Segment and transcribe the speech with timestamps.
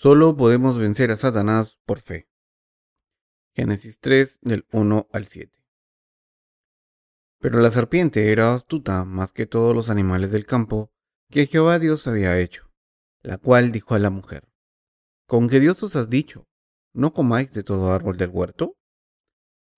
[0.00, 2.28] Solo podemos vencer a Satanás por fe.
[3.52, 5.52] Génesis 3 del 1 al 7.
[7.40, 10.92] Pero la serpiente era astuta más que todos los animales del campo
[11.28, 12.70] que Jehová Dios había hecho,
[13.22, 14.48] la cual dijo a la mujer,
[15.26, 16.46] ¿con qué Dios os has dicho?
[16.92, 18.76] ¿No comáis de todo árbol del huerto?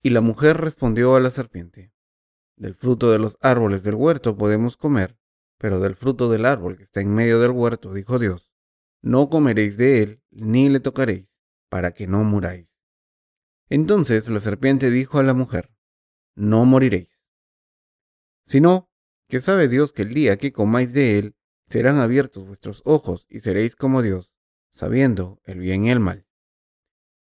[0.03, 1.95] Y la mujer respondió a la serpiente,
[2.57, 5.17] del fruto de los árboles del huerto podemos comer,
[5.57, 8.50] pero del fruto del árbol que está en medio del huerto, dijo Dios,
[9.01, 11.35] no comeréis de él, ni le tocaréis,
[11.69, 12.77] para que no muráis.
[13.69, 15.71] Entonces la serpiente dijo a la mujer,
[16.35, 17.09] no moriréis,
[18.45, 18.89] sino
[19.27, 21.35] que sabe Dios que el día que comáis de él,
[21.67, 24.29] serán abiertos vuestros ojos y seréis como Dios,
[24.69, 26.27] sabiendo el bien y el mal.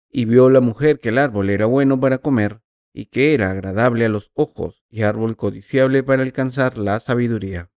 [0.09, 4.05] Y vio la mujer que el árbol era bueno para comer, y que era agradable
[4.05, 7.71] a los ojos, y árbol codiciable para alcanzar la sabiduría.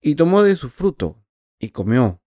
[0.00, 1.26] Y tomó de su fruto,
[1.58, 2.22] y comió,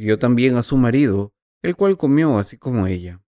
[0.00, 3.22] dio también a su marido, el cual comió así como ella.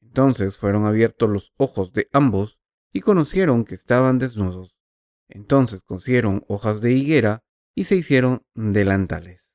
[0.00, 2.58] Entonces fueron abiertos los ojos de ambos
[2.92, 4.76] y conocieron que estaban desnudos.
[5.28, 7.42] Entonces cosieron hojas de higuera
[7.74, 9.50] y se hicieron delantales.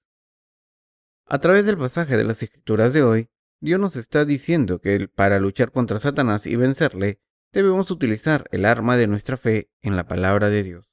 [1.26, 5.40] A través del pasaje de las escrituras de hoy, Dios nos está diciendo que para
[5.40, 7.20] luchar contra Satanás y vencerle,
[7.52, 10.92] debemos utilizar el arma de nuestra fe en la palabra de Dios.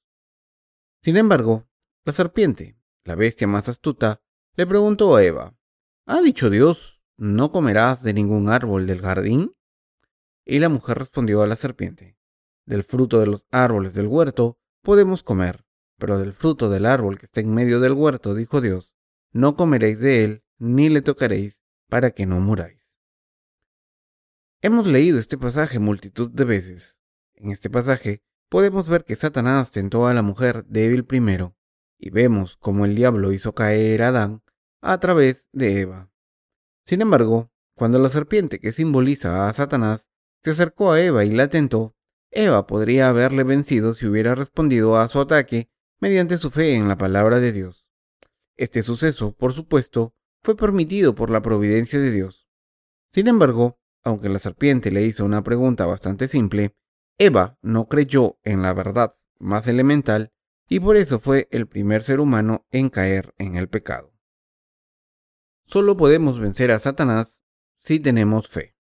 [1.03, 1.69] Sin embargo,
[2.05, 4.23] la serpiente, la bestia más astuta,
[4.57, 5.57] le preguntó a Eva,
[6.07, 9.53] ¿Ha dicho Dios, no comerás de ningún árbol del jardín?
[10.45, 12.17] Y la mujer respondió a la serpiente,
[12.65, 15.65] Del fruto de los árboles del huerto podemos comer,
[15.99, 18.95] pero del fruto del árbol que está en medio del huerto, dijo Dios,
[19.33, 22.93] no comeréis de él, ni le tocaréis, para que no muráis.
[24.63, 27.03] Hemos leído este pasaje multitud de veces.
[27.35, 31.57] En este pasaje podemos ver que Satanás tentó a la mujer débil primero,
[31.99, 34.44] y vemos cómo el diablo hizo caer a Adán
[34.85, 36.11] a través de Eva.
[36.85, 40.11] Sin embargo, cuando la serpiente que simboliza a Satanás
[40.43, 41.97] se acercó a Eva y la tentó,
[42.31, 46.99] Eva podría haberle vencido si hubiera respondido a su ataque mediante su fe en la
[46.99, 47.87] palabra de Dios.
[48.57, 52.47] Este suceso, por supuesto, fue permitido por la providencia de Dios.
[53.11, 56.77] Sin embargo, aunque la serpiente le hizo una pregunta bastante simple,
[57.17, 60.33] Eva no creyó en la verdad más elemental
[60.69, 64.14] y por eso fue el primer ser humano en caer en el pecado.
[65.67, 67.41] Solo podemos vencer a Satanás
[67.81, 68.77] si tenemos fe.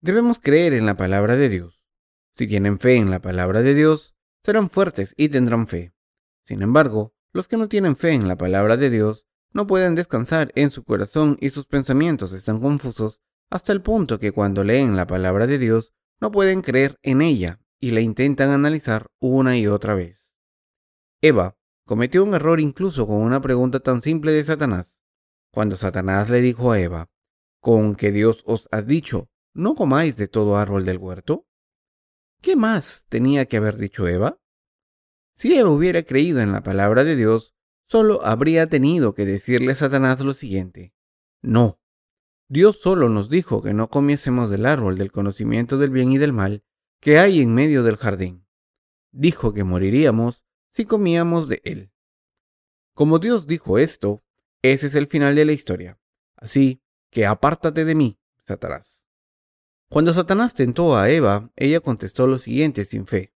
[0.00, 1.84] Debemos creer en la palabra de Dios.
[2.34, 5.92] Si tienen fe en la palabra de Dios, serán fuertes y tendrán fe.
[6.44, 10.52] Sin embargo, los que no tienen fe en la palabra de Dios no pueden descansar
[10.54, 13.20] en su corazón y sus pensamientos están confusos
[13.50, 17.60] hasta el punto que cuando leen la palabra de Dios no pueden creer en ella
[17.80, 20.34] y la intentan analizar una y otra vez.
[21.20, 24.99] Eva cometió un error incluso con una pregunta tan simple de Satanás.
[25.52, 27.10] Cuando Satanás le dijo a Eva,
[27.60, 31.46] ¿con que Dios os ha dicho, no comáis de todo árbol del huerto?
[32.40, 34.38] ¿Qué más tenía que haber dicho Eva?
[35.34, 37.54] Si Eva hubiera creído en la palabra de Dios,
[37.86, 40.94] solo habría tenido que decirle a Satanás lo siguiente,
[41.42, 41.80] no,
[42.48, 46.32] Dios solo nos dijo que no comiésemos del árbol del conocimiento del bien y del
[46.32, 46.64] mal
[47.00, 48.44] que hay en medio del jardín.
[49.12, 51.92] Dijo que moriríamos si comíamos de él.
[52.92, 54.22] Como Dios dijo esto,
[54.62, 55.98] ese es el final de la historia.
[56.36, 59.04] Así que apártate de mí, Satanás.
[59.88, 63.34] Cuando Satanás tentó a Eva, ella contestó lo siguiente sin fe.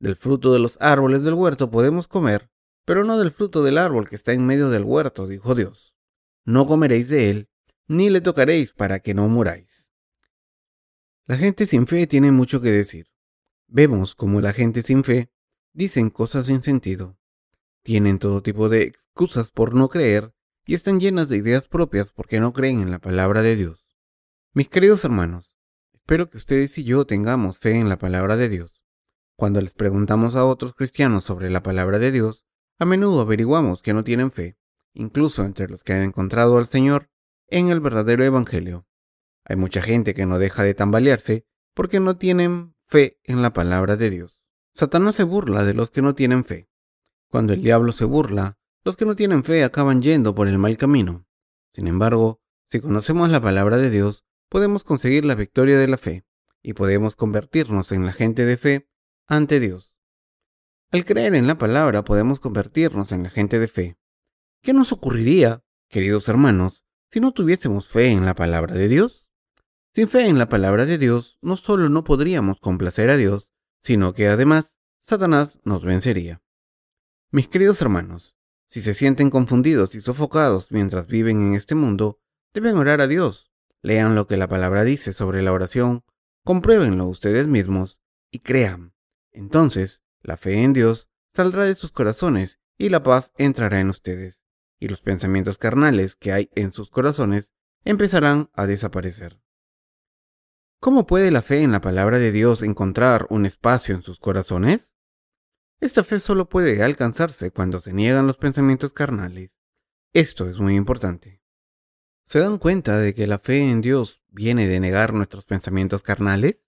[0.00, 2.50] Del fruto de los árboles del huerto podemos comer,
[2.84, 5.96] pero no del fruto del árbol que está en medio del huerto, dijo Dios.
[6.44, 7.48] No comeréis de él,
[7.86, 9.90] ni le tocaréis para que no muráis.
[11.26, 13.06] La gente sin fe tiene mucho que decir.
[13.66, 15.30] Vemos como la gente sin fe
[15.72, 17.18] dicen cosas sin sentido.
[17.82, 20.34] Tienen todo tipo de excusas por no creer
[20.66, 23.86] y están llenas de ideas propias porque no creen en la palabra de Dios.
[24.52, 25.52] Mis queridos hermanos,
[25.92, 28.82] espero que ustedes y yo tengamos fe en la palabra de Dios.
[29.36, 32.46] Cuando les preguntamos a otros cristianos sobre la palabra de Dios,
[32.78, 34.56] a menudo averiguamos que no tienen fe,
[34.92, 37.10] incluso entre los que han encontrado al Señor
[37.48, 38.86] en el verdadero Evangelio.
[39.44, 43.96] Hay mucha gente que no deja de tambalearse porque no tienen fe en la palabra
[43.96, 44.38] de Dios.
[44.72, 46.68] Satanás se burla de los que no tienen fe.
[47.28, 50.76] Cuando el diablo se burla, los que no tienen fe acaban yendo por el mal
[50.76, 51.26] camino.
[51.72, 56.24] Sin embargo, si conocemos la palabra de Dios, podemos conseguir la victoria de la fe
[56.62, 58.88] y podemos convertirnos en la gente de fe
[59.26, 59.92] ante Dios.
[60.90, 63.98] Al creer en la palabra podemos convertirnos en la gente de fe.
[64.62, 69.30] ¿Qué nos ocurriría, queridos hermanos, si no tuviésemos fe en la palabra de Dios?
[69.94, 74.12] Sin fe en la palabra de Dios, no solo no podríamos complacer a Dios, sino
[74.14, 76.42] que además Satanás nos vencería.
[77.30, 78.36] Mis queridos hermanos,
[78.74, 82.18] si se sienten confundidos y sofocados mientras viven en este mundo,
[82.52, 83.52] deben orar a Dios.
[83.82, 86.02] Lean lo que la palabra dice sobre la oración,
[86.42, 88.00] compruébenlo ustedes mismos
[88.32, 88.92] y crean.
[89.30, 94.42] Entonces, la fe en Dios saldrá de sus corazones y la paz entrará en ustedes,
[94.80, 97.52] y los pensamientos carnales que hay en sus corazones
[97.84, 99.40] empezarán a desaparecer.
[100.80, 104.93] ¿Cómo puede la fe en la palabra de Dios encontrar un espacio en sus corazones?
[105.84, 109.50] Esta fe solo puede alcanzarse cuando se niegan los pensamientos carnales.
[110.14, 111.42] Esto es muy importante.
[112.24, 116.64] ¿Se dan cuenta de que la fe en Dios viene de negar nuestros pensamientos carnales?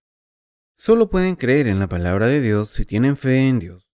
[0.75, 3.89] Solo pueden creer en la palabra de Dios si tienen fe en Dios.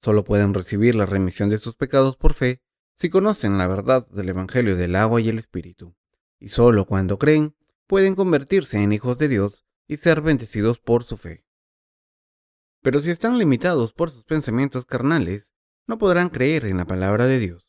[0.00, 2.60] Solo pueden recibir la remisión de sus pecados por fe
[2.96, 5.94] si conocen la verdad del Evangelio del agua y el Espíritu.
[6.40, 7.54] Y solo cuando creen
[7.86, 11.43] pueden convertirse en hijos de Dios y ser bendecidos por su fe.
[12.84, 15.54] Pero si están limitados por sus pensamientos carnales,
[15.86, 17.66] no podrán creer en la palabra de Dios.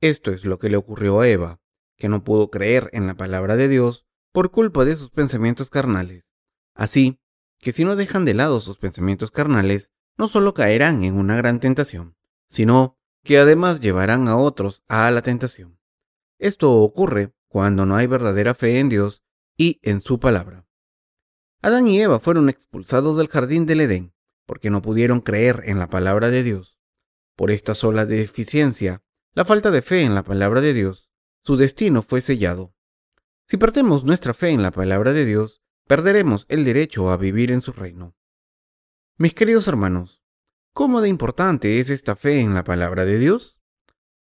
[0.00, 1.60] Esto es lo que le ocurrió a Eva,
[1.96, 6.24] que no pudo creer en la palabra de Dios por culpa de sus pensamientos carnales.
[6.72, 7.20] Así
[7.58, 11.58] que si no dejan de lado sus pensamientos carnales, no solo caerán en una gran
[11.58, 12.16] tentación,
[12.46, 15.80] sino que además llevarán a otros a la tentación.
[16.38, 19.24] Esto ocurre cuando no hay verdadera fe en Dios
[19.56, 20.64] y en su palabra.
[21.60, 24.14] Adán y Eva fueron expulsados del jardín del Edén
[24.46, 26.78] porque no pudieron creer en la palabra de Dios.
[27.36, 29.02] Por esta sola deficiencia,
[29.32, 31.10] la falta de fe en la palabra de Dios,
[31.42, 32.74] su destino fue sellado.
[33.46, 37.60] Si perdemos nuestra fe en la palabra de Dios, perderemos el derecho a vivir en
[37.60, 38.16] su reino.
[39.16, 40.22] Mis queridos hermanos,
[40.72, 43.58] ¿cómo de importante es esta fe en la palabra de Dios?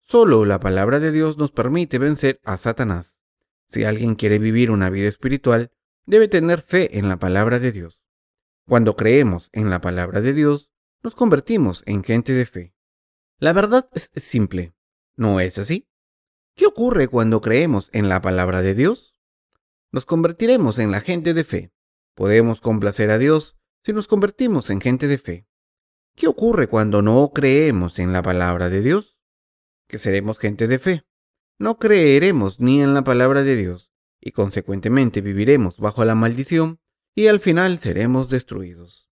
[0.00, 3.18] Solo la palabra de Dios nos permite vencer a Satanás.
[3.66, 5.72] Si alguien quiere vivir una vida espiritual,
[6.06, 7.97] debe tener fe en la palabra de Dios.
[8.68, 10.70] Cuando creemos en la palabra de Dios,
[11.02, 12.74] nos convertimos en gente de fe.
[13.38, 14.74] La verdad es simple,
[15.16, 15.88] ¿no es así?
[16.54, 19.18] ¿Qué ocurre cuando creemos en la palabra de Dios?
[19.90, 21.72] nos convertiremos en la gente de fe.
[22.14, 25.46] Podemos complacer a Dios si nos convertimos en gente de fe.
[26.14, 29.18] ¿Qué ocurre cuando no creemos en la palabra de Dios?
[29.86, 31.04] Que seremos gente de fe.
[31.58, 36.80] No creeremos ni en la palabra de Dios y consecuentemente viviremos bajo la maldición
[37.18, 39.10] y al final seremos destruidos.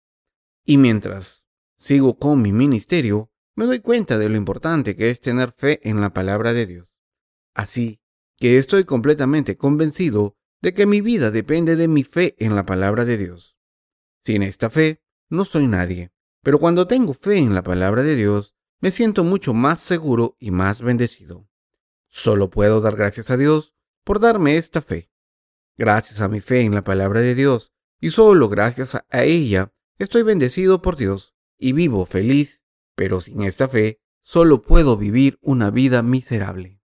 [0.63, 5.53] Y mientras sigo con mi ministerio, me doy cuenta de lo importante que es tener
[5.53, 6.87] fe en la palabra de Dios.
[7.55, 8.03] Así
[8.37, 13.07] que estoy completamente convencido de que mi vida depende de mi fe en la palabra
[13.07, 13.57] de Dios.
[14.23, 16.13] Sin esta fe, no soy nadie,
[16.43, 20.51] pero cuando tengo fe en la palabra de Dios, me siento mucho más seguro y
[20.51, 21.49] más bendecido.
[22.11, 23.73] Solo puedo dar gracias a Dios
[24.05, 25.11] por darme esta fe.
[25.79, 27.71] Gracias a mi fe en la palabra de Dios,
[28.05, 32.61] y solo gracias a ella, estoy bendecido por Dios y vivo feliz,
[32.95, 36.83] pero sin esta fe, solo puedo vivir una vida miserable.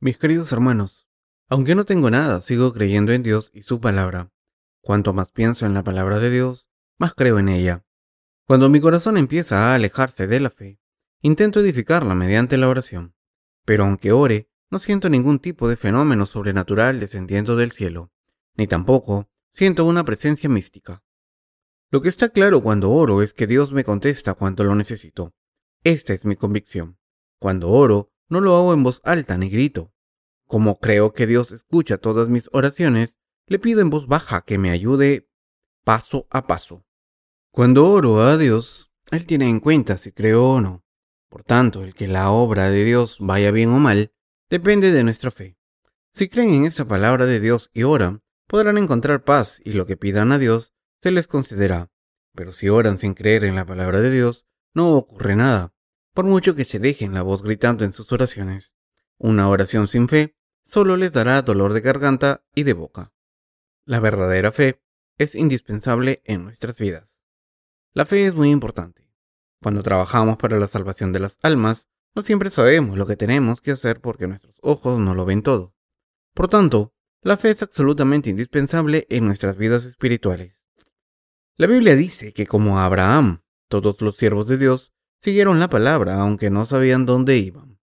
[0.00, 1.06] Mis queridos hermanos,
[1.48, 4.32] aunque no tengo nada, sigo creyendo en Dios y su palabra.
[4.80, 7.84] Cuanto más pienso en la palabra de Dios, más creo en ella.
[8.44, 10.80] Cuando mi corazón empieza a alejarse de la fe,
[11.20, 13.14] intento edificarla mediante la oración.
[13.64, 18.10] Pero aunque ore, no siento ningún tipo de fenómeno sobrenatural descendiendo del cielo,
[18.56, 21.02] ni tampoco siento una presencia mística.
[21.90, 25.32] Lo que está claro cuando oro es que Dios me contesta cuando lo necesito.
[25.84, 26.98] Esta es mi convicción.
[27.38, 29.92] Cuando oro, no lo hago en voz alta ni grito,
[30.46, 34.70] como creo que Dios escucha todas mis oraciones, le pido en voz baja que me
[34.70, 35.28] ayude
[35.84, 36.84] paso a paso.
[37.52, 40.84] Cuando oro a Dios, Él tiene en cuenta si creo o no.
[41.28, 44.12] Por tanto, el que la obra de Dios vaya bien o mal,
[44.50, 45.56] depende de nuestra fe.
[46.12, 48.23] Si creen en esa palabra de Dios y oran,
[48.54, 51.90] podrán encontrar paz y lo que pidan a Dios se les concederá.
[52.36, 55.74] Pero si oran sin creer en la palabra de Dios, no ocurre nada,
[56.12, 58.76] por mucho que se dejen la voz gritando en sus oraciones.
[59.18, 63.12] Una oración sin fe solo les dará dolor de garganta y de boca.
[63.86, 64.80] La verdadera fe
[65.18, 67.18] es indispensable en nuestras vidas.
[67.92, 69.10] La fe es muy importante.
[69.60, 73.72] Cuando trabajamos para la salvación de las almas, no siempre sabemos lo que tenemos que
[73.72, 75.74] hacer porque nuestros ojos no lo ven todo.
[76.34, 76.93] Por tanto,
[77.24, 80.60] la fe es absolutamente indispensable en nuestras vidas espirituales.
[81.56, 86.50] La Biblia dice que como Abraham, todos los siervos de Dios siguieron la palabra aunque
[86.50, 87.80] no sabían dónde iban.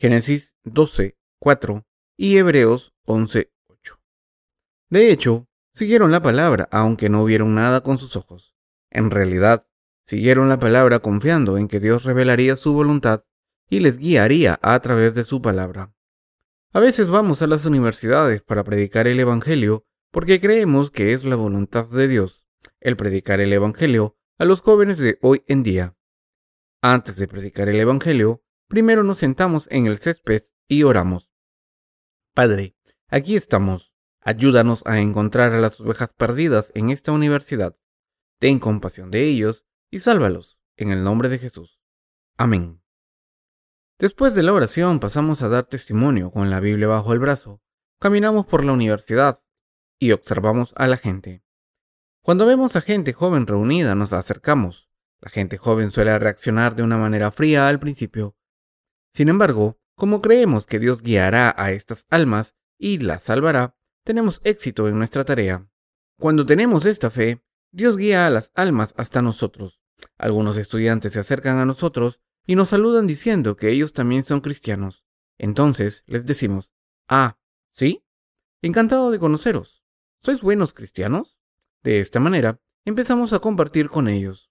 [0.00, 4.00] Génesis 12, 4 y Hebreos 11, 8.
[4.90, 8.56] De hecho, siguieron la palabra aunque no vieron nada con sus ojos.
[8.90, 9.68] En realidad,
[10.06, 13.24] siguieron la palabra confiando en que Dios revelaría su voluntad
[13.70, 15.95] y les guiaría a través de su palabra.
[16.76, 21.34] A veces vamos a las universidades para predicar el Evangelio porque creemos que es la
[21.34, 22.46] voluntad de Dios
[22.80, 25.96] el predicar el Evangelio a los jóvenes de hoy en día.
[26.82, 31.32] Antes de predicar el Evangelio, Primero nos sentamos en el césped y oramos.
[32.34, 32.76] Padre,
[33.08, 33.94] aquí estamos.
[34.20, 37.74] Ayúdanos a encontrar a las ovejas perdidas en esta universidad.
[38.38, 41.80] Ten compasión de ellos y sálvalos, en el nombre de Jesús.
[42.36, 42.82] Amén.
[43.98, 47.62] Después de la oración pasamos a dar testimonio con la Biblia bajo el brazo.
[47.98, 49.40] Caminamos por la universidad
[49.98, 51.42] y observamos a la gente.
[52.20, 54.90] Cuando vemos a gente joven reunida nos acercamos.
[55.20, 58.36] La gente joven suele reaccionar de una manera fría al principio.
[59.14, 64.88] Sin embargo, como creemos que Dios guiará a estas almas y las salvará, tenemos éxito
[64.88, 65.70] en nuestra tarea.
[66.18, 69.80] Cuando tenemos esta fe, Dios guía a las almas hasta nosotros.
[70.18, 75.04] Algunos estudiantes se acercan a nosotros y nos saludan diciendo que ellos también son cristianos.
[75.38, 76.70] Entonces les decimos,
[77.08, 77.38] ah,
[77.72, 78.04] ¿sí?
[78.62, 79.84] Encantado de conoceros.
[80.22, 81.38] ¿Sois buenos cristianos?
[81.82, 84.50] De esta manera, empezamos a compartir con ellos.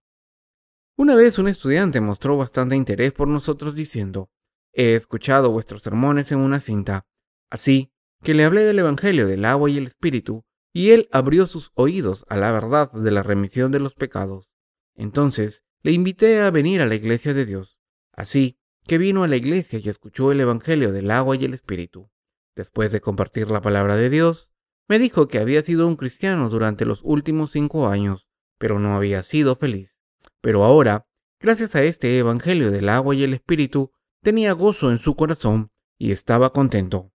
[0.98, 4.30] Una vez un estudiante mostró bastante interés por nosotros diciendo,
[4.72, 7.06] he escuchado vuestros sermones en una cinta,
[7.50, 7.92] así
[8.24, 12.26] que le hablé del Evangelio del agua y el Espíritu, y él abrió sus oídos
[12.28, 14.50] a la verdad de la remisión de los pecados.
[14.96, 17.75] Entonces le invité a venir a la iglesia de Dios.
[18.16, 18.58] Así
[18.88, 22.10] que vino a la iglesia y escuchó el Evangelio del agua y el Espíritu.
[22.56, 24.50] Después de compartir la palabra de Dios,
[24.88, 29.24] me dijo que había sido un cristiano durante los últimos cinco años, pero no había
[29.24, 29.98] sido feliz.
[30.42, 31.08] Pero ahora,
[31.40, 33.92] gracias a este Evangelio del agua y el Espíritu,
[34.22, 37.12] tenía gozo en su corazón y estaba contento.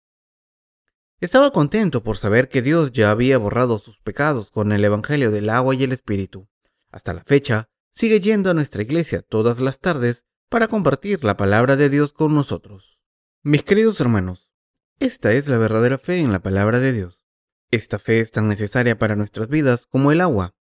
[1.21, 5.51] Estaba contento por saber que Dios ya había borrado sus pecados con el Evangelio del
[5.51, 6.49] agua y el Espíritu.
[6.91, 11.77] Hasta la fecha, sigue yendo a nuestra iglesia todas las tardes para compartir la palabra
[11.77, 13.01] de Dios con nosotros.
[13.45, 14.51] Mis queridos hermanos,
[14.99, 17.25] esta es la verdadera fe en la palabra de Dios.
[17.71, 20.57] Esta fe es tan necesaria para nuestras vidas como el agua.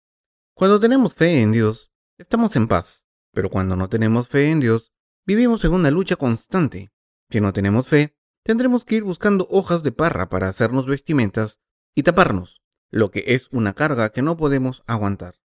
[0.53, 4.93] Cuando tenemos fe en Dios, estamos en paz, pero cuando no tenemos fe en Dios,
[5.25, 6.93] vivimos en una lucha constante.
[7.31, 11.61] Si no tenemos fe, tendremos que ir buscando hojas de parra para hacernos vestimentas
[11.95, 15.37] y taparnos, lo que es una carga que no podemos aguantar.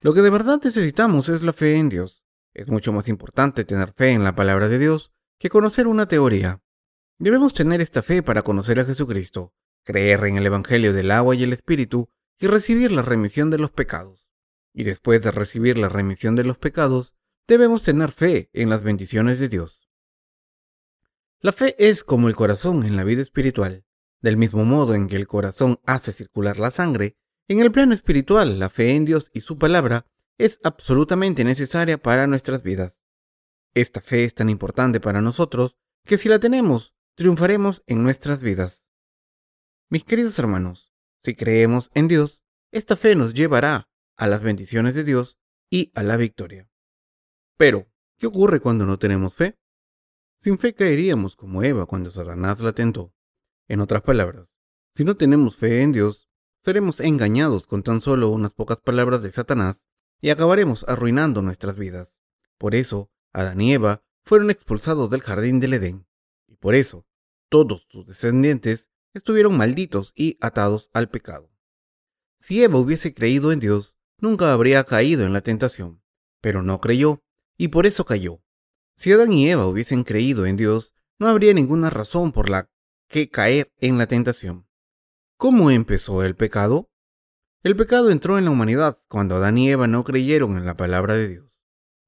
[0.00, 2.25] Lo que de verdad necesitamos es la fe en Dios.
[2.56, 6.62] Es mucho más importante tener fe en la palabra de Dios que conocer una teoría.
[7.18, 9.52] Debemos tener esta fe para conocer a Jesucristo,
[9.84, 12.08] creer en el Evangelio del agua y el Espíritu
[12.38, 14.30] y recibir la remisión de los pecados.
[14.72, 17.14] Y después de recibir la remisión de los pecados,
[17.46, 19.90] debemos tener fe en las bendiciones de Dios.
[21.40, 23.84] La fe es como el corazón en la vida espiritual.
[24.22, 28.58] Del mismo modo en que el corazón hace circular la sangre, en el plano espiritual
[28.58, 30.06] la fe en Dios y su palabra
[30.38, 33.02] es absolutamente necesaria para nuestras vidas.
[33.74, 38.86] Esta fe es tan importante para nosotros que si la tenemos, triunfaremos en nuestras vidas.
[39.88, 45.04] Mis queridos hermanos, si creemos en Dios, esta fe nos llevará a las bendiciones de
[45.04, 45.38] Dios
[45.70, 46.70] y a la victoria.
[47.56, 47.86] Pero,
[48.18, 49.58] ¿qué ocurre cuando no tenemos fe?
[50.38, 53.14] Sin fe caeríamos como Eva cuando Satanás la tentó.
[53.68, 54.48] En otras palabras,
[54.94, 56.28] si no tenemos fe en Dios,
[56.62, 59.84] seremos engañados con tan solo unas pocas palabras de Satanás
[60.26, 62.18] y acabaremos arruinando nuestras vidas.
[62.58, 66.08] Por eso, Adán y Eva fueron expulsados del jardín del Edén,
[66.48, 67.06] y por eso
[67.48, 71.52] todos sus descendientes estuvieron malditos y atados al pecado.
[72.40, 76.02] Si Eva hubiese creído en Dios, nunca habría caído en la tentación,
[76.40, 77.22] pero no creyó,
[77.56, 78.42] y por eso cayó.
[78.96, 82.68] Si Adán y Eva hubiesen creído en Dios, no habría ninguna razón por la
[83.08, 84.66] que caer en la tentación.
[85.36, 86.90] ¿Cómo empezó el pecado?
[87.66, 91.16] El pecado entró en la humanidad cuando Adán y Eva no creyeron en la palabra
[91.16, 91.52] de Dios.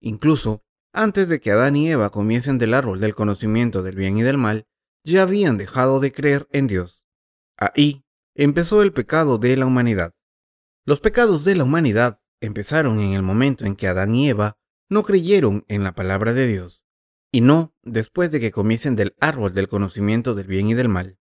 [0.00, 0.62] Incluso
[0.92, 4.38] antes de que Adán y Eva comiesen del árbol del conocimiento del bien y del
[4.38, 4.68] mal,
[5.02, 7.08] ya habían dejado de creer en Dios.
[7.56, 8.04] Ahí
[8.36, 10.14] empezó el pecado de la humanidad.
[10.84, 15.02] Los pecados de la humanidad empezaron en el momento en que Adán y Eva no
[15.02, 16.84] creyeron en la palabra de Dios,
[17.32, 21.18] y no después de que comiesen del árbol del conocimiento del bien y del mal.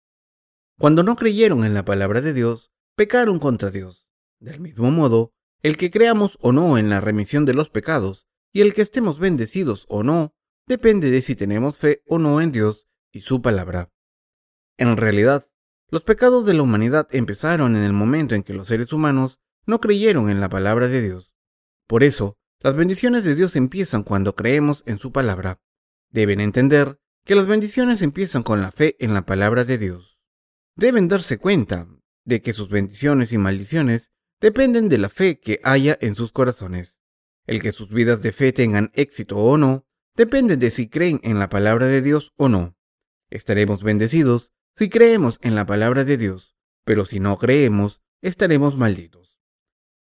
[0.78, 4.06] Cuando no creyeron en la palabra de Dios, pecaron contra Dios.
[4.40, 8.62] Del mismo modo, el que creamos o no en la remisión de los pecados y
[8.62, 10.34] el que estemos bendecidos o no,
[10.66, 13.92] depende de si tenemos fe o no en Dios y su palabra.
[14.78, 15.46] En realidad,
[15.90, 19.78] los pecados de la humanidad empezaron en el momento en que los seres humanos no
[19.78, 21.36] creyeron en la palabra de Dios.
[21.86, 25.60] Por eso, las bendiciones de Dios empiezan cuando creemos en su palabra.
[26.10, 30.18] Deben entender que las bendiciones empiezan con la fe en la palabra de Dios.
[30.76, 31.88] Deben darse cuenta
[32.24, 36.98] de que sus bendiciones y maldiciones dependen de la fe que haya en sus corazones.
[37.46, 41.38] El que sus vidas de fe tengan éxito o no, depende de si creen en
[41.38, 42.76] la palabra de Dios o no.
[43.30, 49.38] Estaremos bendecidos si creemos en la palabra de Dios, pero si no creemos, estaremos malditos.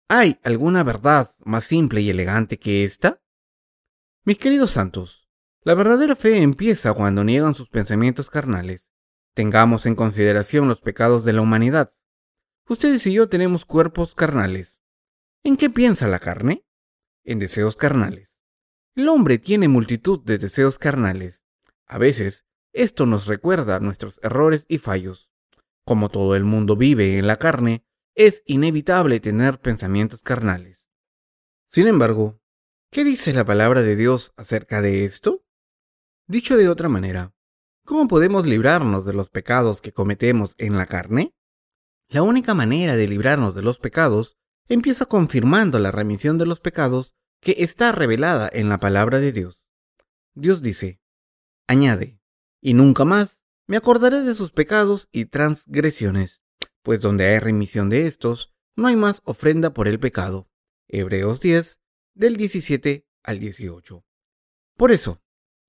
[0.07, 3.21] ¿Hay alguna verdad más simple y elegante que esta?
[4.25, 5.29] Mis queridos santos,
[5.63, 8.89] la verdadera fe empieza cuando niegan sus pensamientos carnales.
[9.33, 11.93] Tengamos en consideración los pecados de la humanidad.
[12.69, 14.83] Ustedes y yo tenemos cuerpos carnales.
[15.43, 16.67] ¿En qué piensa la carne?
[17.23, 18.39] En deseos carnales.
[18.93, 21.41] El hombre tiene multitud de deseos carnales.
[21.88, 25.31] A veces, esto nos recuerda nuestros errores y fallos.
[25.83, 30.88] Como todo el mundo vive en la carne, es inevitable tener pensamientos carnales.
[31.65, 32.39] Sin embargo,
[32.91, 35.43] ¿qué dice la palabra de Dios acerca de esto?
[36.27, 37.33] Dicho de otra manera,
[37.83, 41.33] ¿cómo podemos librarnos de los pecados que cometemos en la carne?
[42.09, 44.37] La única manera de librarnos de los pecados
[44.67, 49.63] empieza confirmando la remisión de los pecados que está revelada en la palabra de Dios.
[50.33, 51.01] Dios dice,
[51.67, 52.19] añade,
[52.61, 56.41] y nunca más me acordaré de sus pecados y transgresiones,
[56.81, 60.49] pues donde hay remisión de estos, no hay más ofrenda por el pecado.
[60.87, 61.79] Hebreos 10,
[62.15, 64.03] del 17 al 18.
[64.75, 65.21] Por eso,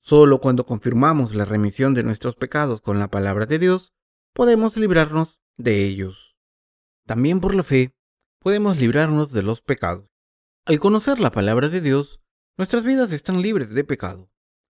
[0.03, 3.93] Solo cuando confirmamos la remisión de nuestros pecados con la palabra de Dios,
[4.33, 6.30] podemos librarnos de ellos.
[7.11, 7.93] También por la fe,
[8.39, 10.09] podemos librarnos de los pecados.
[10.65, 12.21] Al conocer la palabra de Dios,
[12.57, 14.31] nuestras vidas están libres de pecado.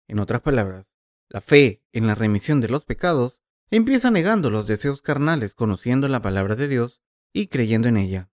[0.07, 0.95] En otras palabras,
[1.29, 6.23] la fe en la remisión de los pecados empieza negando los deseos carnales conociendo la
[6.23, 8.31] palabra de Dios y creyendo en ella.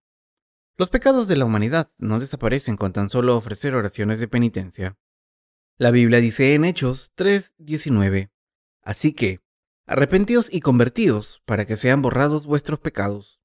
[0.78, 4.96] Los pecados de la humanidad no desaparecen con tan solo ofrecer oraciones de penitencia.
[5.76, 8.30] La Biblia dice en Hechos 3:19,
[8.80, 9.40] Así que,
[9.84, 13.39] arrepentíos y convertíos para que sean borrados vuestros pecados.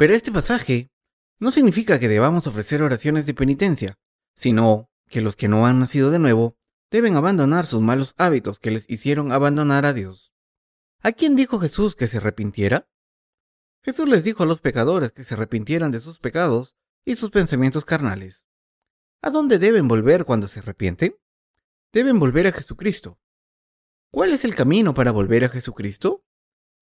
[0.00, 0.90] Pero este pasaje
[1.38, 3.98] no significa que debamos ofrecer oraciones de penitencia,
[4.34, 6.56] sino que los que no han nacido de nuevo
[6.90, 10.32] deben abandonar sus malos hábitos que les hicieron abandonar a Dios.
[11.02, 12.88] ¿A quién dijo Jesús que se arrepintiera?
[13.84, 17.84] Jesús les dijo a los pecadores que se arrepintieran de sus pecados y sus pensamientos
[17.84, 18.46] carnales.
[19.20, 21.14] ¿A dónde deben volver cuando se arrepienten?
[21.92, 23.18] deben volver a Jesucristo.
[24.10, 26.24] ¿Cuál es el camino para volver a Jesucristo?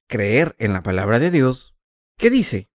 [0.07, 1.75] Creer en la palabra de Dios,
[2.17, 2.68] ¿Qué dice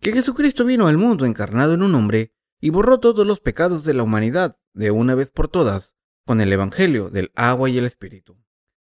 [0.00, 3.94] que Jesucristo vino al mundo encarnado en un hombre y borró todos los pecados de
[3.94, 8.38] la humanidad de una vez por todas con el Evangelio del agua y el Espíritu.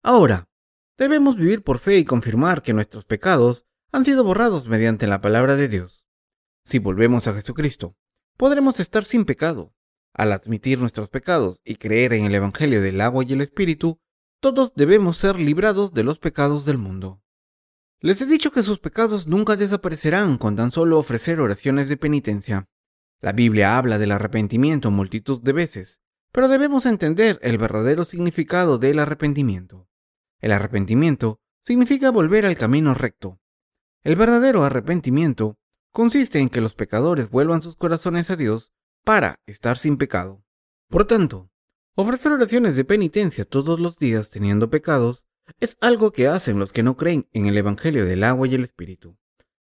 [0.02, 0.50] Ahora,
[0.98, 5.56] debemos vivir por fe y confirmar que nuestros pecados han sido borrados mediante la palabra
[5.56, 6.06] de Dios.
[6.66, 7.96] Si volvemos a Jesucristo,
[8.38, 9.74] podremos estar sin pecado,
[10.14, 14.00] al admitir nuestros pecados y creer en el Evangelio del agua y el Espíritu,
[14.42, 17.22] todos debemos ser librados de los pecados del mundo.
[18.02, 22.70] Les he dicho que sus pecados nunca desaparecerán con tan solo ofrecer oraciones de penitencia.
[23.20, 26.00] La Biblia habla del arrepentimiento multitud de veces,
[26.32, 29.90] pero debemos entender el verdadero significado del arrepentimiento.
[30.40, 33.42] El arrepentimiento significa volver al camino recto.
[34.04, 35.58] El verdadero arrepentimiento
[35.92, 38.72] consiste en que los pecadores vuelvan sus corazones a Dios
[39.04, 40.46] para estar sin pecado.
[40.88, 41.52] Por tanto,
[41.96, 45.26] ofrecer oraciones de penitencia todos los días teniendo pecados
[45.60, 48.64] es algo que hacen los que no creen en el Evangelio del agua y el
[48.64, 49.18] Espíritu.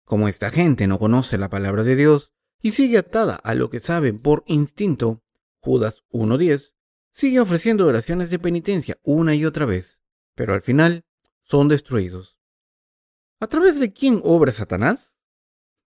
[0.04, 3.80] Como esta gente no conoce la palabra de Dios y sigue atada a lo que
[3.80, 5.24] saben por instinto,
[5.60, 6.74] Judas 1.10
[7.12, 10.02] sigue ofreciendo oraciones de penitencia una y otra vez,
[10.36, 11.06] pero al final
[11.41, 12.39] son destruidos.
[13.39, 15.17] ¿A través de quién obra Satanás?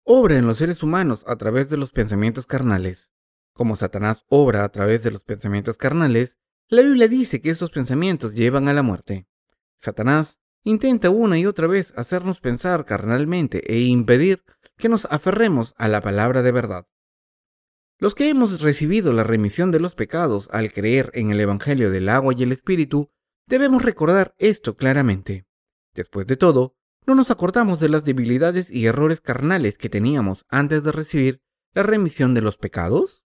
[0.04, 3.12] Obra en los seres humanos a través de los pensamientos carnales.
[3.52, 8.34] Como Satanás obra a través de los pensamientos carnales, la Biblia dice que estos pensamientos
[8.34, 9.27] llevan a la muerte.
[9.78, 14.44] Satanás intenta una y otra vez hacernos pensar carnalmente e impedir
[14.76, 16.86] que nos aferremos a la palabra de verdad.
[17.98, 22.08] Los que hemos recibido la remisión de los pecados al creer en el Evangelio del
[22.08, 23.10] agua y el Espíritu,
[23.46, 25.46] debemos recordar esto claramente.
[25.94, 30.84] Después de todo, ¿no nos acordamos de las debilidades y errores carnales que teníamos antes
[30.84, 33.24] de recibir la remisión de los pecados?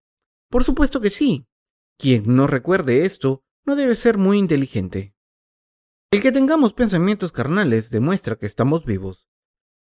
[0.49, 1.47] Por supuesto que sí.
[1.99, 5.15] Quien no recuerde esto no debe ser muy inteligente.
[6.13, 9.31] El que tengamos pensamientos carnales demuestra que estamos vivos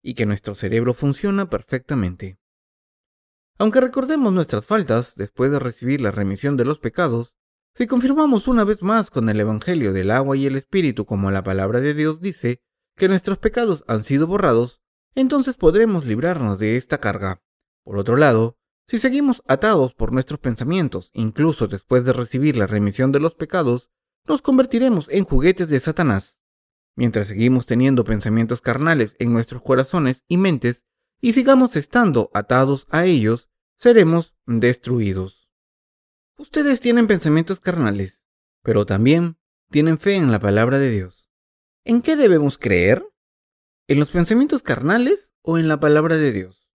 [0.01, 2.39] y que nuestro cerebro funciona perfectamente.
[3.59, 7.35] Aunque recordemos nuestras faltas después de recibir la remisión de los pecados,
[7.75, 11.43] si confirmamos una vez más con el Evangelio del agua y el Espíritu como la
[11.43, 12.61] palabra de Dios dice
[12.97, 14.81] que nuestros pecados han sido borrados,
[15.17, 17.43] entonces podremos librarnos de esta carga.
[17.83, 23.11] Por otro lado, si seguimos atados por nuestros pensamientos, incluso después de recibir la remisión
[23.11, 23.91] de los pecados,
[24.31, 26.39] nos convertiremos en juguetes de Satanás.
[26.95, 30.85] Mientras seguimos teniendo pensamientos carnales en nuestros corazones y mentes
[31.21, 35.51] y sigamos estando atados a ellos, seremos destruidos.
[36.39, 38.23] Ustedes tienen pensamientos carnales,
[38.63, 39.37] pero también
[39.69, 41.29] tienen fe en la palabra de Dios.
[41.85, 43.05] ¿En qué debemos creer?
[43.89, 46.71] ¿En los pensamientos carnales o en la palabra de Dios?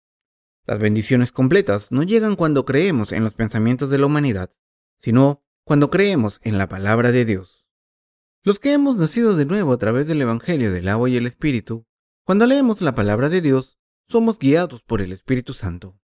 [0.67, 4.53] Las bendiciones completas no llegan cuando creemos en los pensamientos de la humanidad,
[4.99, 7.67] sino cuando creemos en la palabra de Dios.
[8.43, 11.87] Los que hemos nacido de nuevo a través del Evangelio del agua y el Espíritu,
[12.23, 15.99] cuando leemos la palabra de Dios, somos guiados por el Espíritu Santo.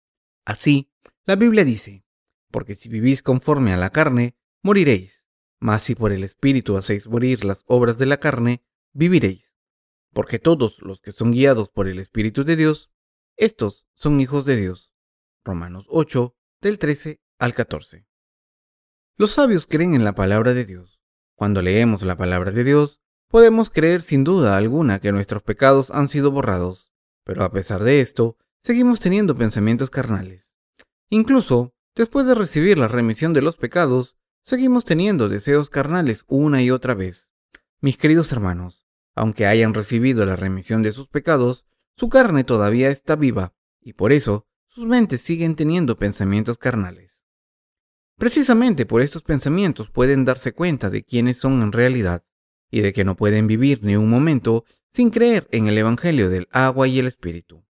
[0.44, 0.92] Así,
[1.24, 2.04] la Biblia dice,
[2.50, 5.24] porque si vivís conforme a la carne, moriréis,
[5.58, 9.54] mas si por el Espíritu hacéis morir las obras de la carne, viviréis.
[10.12, 12.90] Porque todos los que son guiados por el Espíritu de Dios,
[13.36, 14.92] estos son hijos de Dios.
[15.44, 18.06] Romanos 8, del 13 al 14.
[19.16, 20.96] Los sabios creen en la palabra de Dios
[21.36, 26.08] cuando leemos la palabra de Dios, podemos creer sin duda alguna que nuestros pecados han
[26.08, 26.90] sido borrados,
[27.24, 30.50] pero a pesar de esto, seguimos teniendo pensamientos carnales.
[31.10, 36.70] Incluso, después de recibir la remisión de los pecados, seguimos teniendo deseos carnales una y
[36.70, 37.30] otra vez.
[37.80, 43.14] Mis queridos hermanos, aunque hayan recibido la remisión de sus pecados, su carne todavía está
[43.14, 43.52] viva,
[43.82, 47.05] y por eso sus mentes siguen teniendo pensamientos carnales.
[48.18, 52.24] Precisamente por estos pensamientos pueden darse cuenta de quiénes son en realidad
[52.70, 56.48] y de que no pueden vivir ni un momento sin creer en el Evangelio del
[56.50, 57.66] agua y el Espíritu.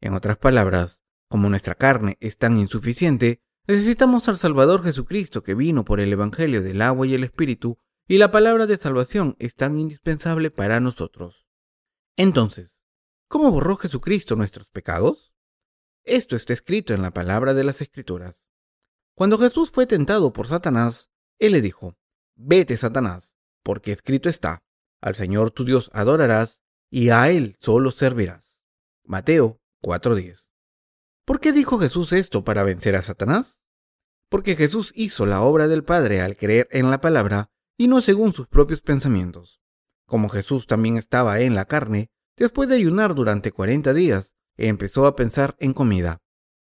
[0.00, 5.84] En otras palabras, como nuestra carne es tan insuficiente, necesitamos al Salvador Jesucristo que vino
[5.84, 9.76] por el Evangelio del agua y el Espíritu, y la palabra de salvación es tan
[9.76, 11.46] indispensable para nosotros.
[12.16, 12.84] Entonces,
[13.26, 15.34] ¿cómo borró Jesucristo nuestros pecados?
[16.04, 18.48] Esto está escrito en la palabra de las Escrituras.
[19.18, 21.96] Cuando Jesús fue tentado por Satanás, él le dijo,
[22.36, 24.62] Vete, Satanás, porque escrito está,
[25.00, 28.56] al Señor tu Dios adorarás y a Él solo servirás.
[29.02, 30.50] Mateo 4:10.
[31.24, 33.58] ¿Por qué dijo Jesús esto para vencer a Satanás?
[34.28, 38.32] Porque Jesús hizo la obra del Padre al creer en la palabra y no según
[38.32, 39.60] sus propios pensamientos.
[40.06, 45.16] Como Jesús también estaba en la carne, después de ayunar durante cuarenta días, empezó a
[45.16, 46.22] pensar en comida.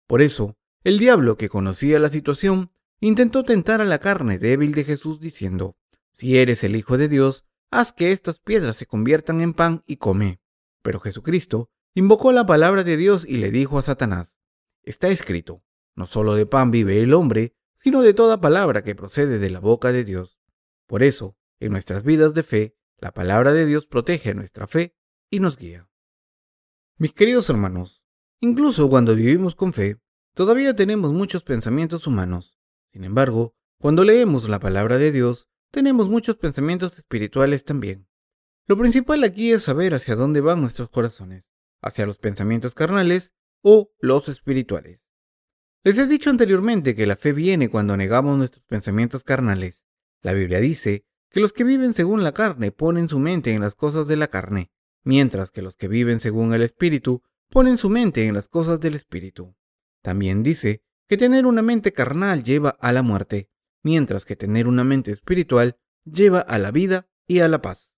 [0.05, 4.83] Por eso, el diablo, que conocía la situación, intentó tentar a la carne débil de
[4.83, 5.77] Jesús diciendo,
[6.13, 9.97] Si eres el Hijo de Dios, haz que estas piedras se conviertan en pan y
[9.97, 10.41] come.
[10.81, 14.35] Pero Jesucristo invocó la palabra de Dios y le dijo a Satanás,
[14.83, 15.63] Está escrito,
[15.95, 19.59] no solo de pan vive el hombre, sino de toda palabra que procede de la
[19.59, 20.39] boca de Dios.
[20.87, 24.95] Por eso, en nuestras vidas de fe, la palabra de Dios protege nuestra fe
[25.29, 25.89] y nos guía.
[26.97, 28.03] Mis queridos hermanos,
[28.39, 29.99] incluso cuando vivimos con fe,
[30.33, 32.57] Todavía tenemos muchos pensamientos humanos.
[32.93, 38.07] Sin embargo, cuando leemos la palabra de Dios, tenemos muchos pensamientos espirituales también.
[38.65, 41.49] Lo principal aquí es saber hacia dónde van nuestros corazones,
[41.81, 45.01] hacia los pensamientos carnales o los espirituales.
[45.83, 49.83] Les he dicho anteriormente que la fe viene cuando negamos nuestros pensamientos carnales.
[50.21, 53.75] La Biblia dice que los que viven según la carne ponen su mente en las
[53.75, 54.71] cosas de la carne,
[55.03, 58.95] mientras que los que viven según el Espíritu ponen su mente en las cosas del
[58.95, 59.55] Espíritu.
[60.01, 63.49] También dice que tener una mente carnal lleva a la muerte,
[63.83, 67.91] mientras que tener una mente espiritual lleva a la vida y a la paz.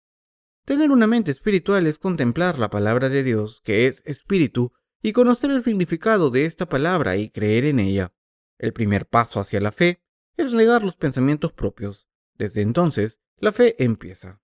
[0.66, 5.52] Tener una mente espiritual es contemplar la palabra de Dios, que es espíritu, y conocer
[5.52, 8.14] el significado de esta palabra y creer en ella.
[8.58, 10.02] El primer paso hacia la fe
[10.38, 12.08] es negar los pensamientos propios.
[12.36, 14.42] Desde entonces, la fe empieza.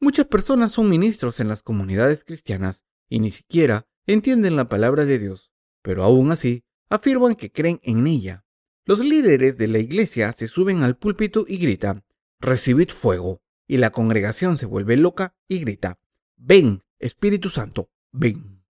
[0.00, 5.18] Muchas personas son ministros en las comunidades cristianas y ni siquiera entienden la palabra de
[5.18, 8.44] Dios pero aún así afirman que creen en ella.
[8.84, 12.04] Los líderes de la iglesia se suben al púlpito y gritan,
[12.40, 15.98] recibid fuego, y la congregación se vuelve loca y grita,
[16.36, 18.64] ven, Espíritu Santo, ven.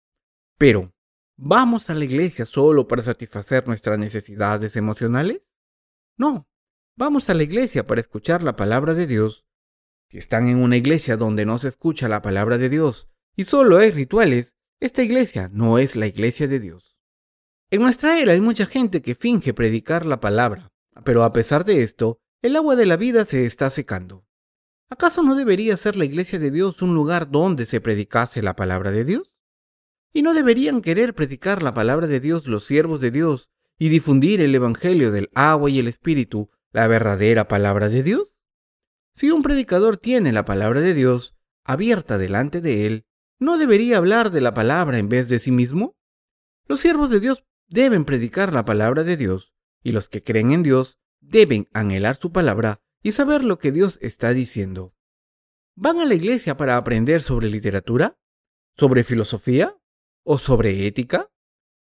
[0.57, 0.93] Pero,
[1.35, 5.43] ¿vamos a la iglesia solo para satisfacer nuestras necesidades emocionales?
[6.17, 6.49] No,
[6.95, 9.45] vamos a la iglesia para escuchar la palabra de Dios.
[10.09, 13.77] Si están en una iglesia donde no se escucha la palabra de Dios y solo
[13.77, 16.86] hay rituales, esta iglesia no es la iglesia de Dios.
[17.69, 20.71] En nuestra era hay mucha gente que finge predicar la palabra,
[21.03, 24.25] pero a pesar de esto, el agua de la vida se está secando.
[24.89, 28.91] ¿Acaso no debería ser la iglesia de Dios un lugar donde se predicase la palabra
[28.91, 29.33] de Dios?
[30.13, 34.39] ¿Y no deberían querer predicar la palabra de Dios los siervos de Dios y difundir
[34.39, 38.39] el Evangelio del agua y el Espíritu, la verdadera palabra de Dios?
[39.13, 43.05] Si un predicador tiene la palabra de Dios abierta delante de él,
[43.39, 45.97] ¿no debería hablar de la palabra en vez de sí mismo?
[46.65, 50.63] Los siervos de Dios deben predicar la palabra de Dios, y los que creen en
[50.63, 54.93] Dios deben anhelar su palabra y saber lo que Dios está diciendo.
[55.75, 58.17] ¿Van a la iglesia para aprender sobre literatura?
[58.75, 59.77] ¿Sobre filosofía?
[60.23, 61.29] ¿O sobre ética?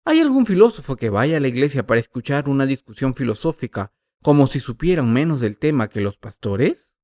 [0.04, 4.60] ¿Hay algún filósofo que vaya a la iglesia para escuchar una discusión filosófica como si
[4.60, 6.94] supieran menos del tema que los pastores?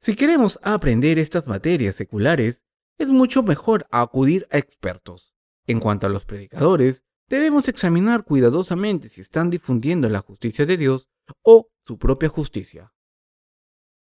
[0.00, 2.62] Si queremos aprender estas materias seculares,
[2.98, 5.34] es mucho mejor acudir a expertos.
[5.66, 11.08] En cuanto a los predicadores, debemos examinar cuidadosamente si están difundiendo la justicia de Dios
[11.42, 12.92] o su propia justicia.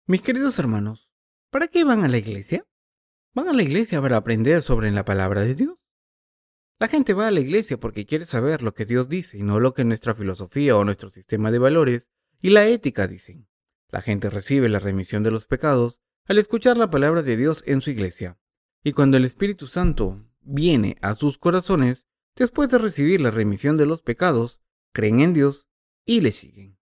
[0.07, 1.11] Mis queridos hermanos,
[1.55, 2.67] ¿Para qué van a la iglesia?
[3.33, 5.79] ¿Van a la iglesia para aprender sobre la palabra de Dios?
[6.81, 9.61] La gente va a la iglesia porque quiere saber lo que Dios dice y no
[9.61, 12.09] lo que nuestra filosofía o nuestro sistema de valores
[12.41, 13.47] y la ética dicen.
[13.93, 17.83] La gente recibe la remisión de los pecados al escuchar la palabra de Dios en
[17.83, 18.37] su iglesia.
[18.83, 23.87] Y cuando el Espíritu Santo viene a sus corazones, después de recibir la remisión de
[23.87, 24.61] los pecados,
[24.93, 25.67] creen en Dios
[26.05, 26.79] y le siguen.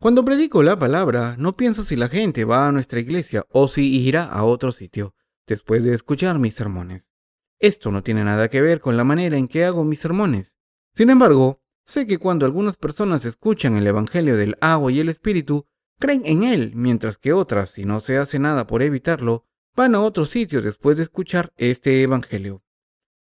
[0.00, 4.02] Cuando predico la palabra, no pienso si la gente va a nuestra iglesia o si
[4.02, 5.14] irá a otro sitio
[5.46, 7.10] después de escuchar mis sermones.
[7.58, 10.56] Esto no tiene nada que ver con la manera en que hago mis sermones.
[10.94, 15.66] Sin embargo, sé que cuando algunas personas escuchan el Evangelio del agua y el Espíritu,
[15.98, 20.00] creen en él, mientras que otras, si no se hace nada por evitarlo, van a
[20.00, 22.63] otro sitio después de escuchar este Evangelio.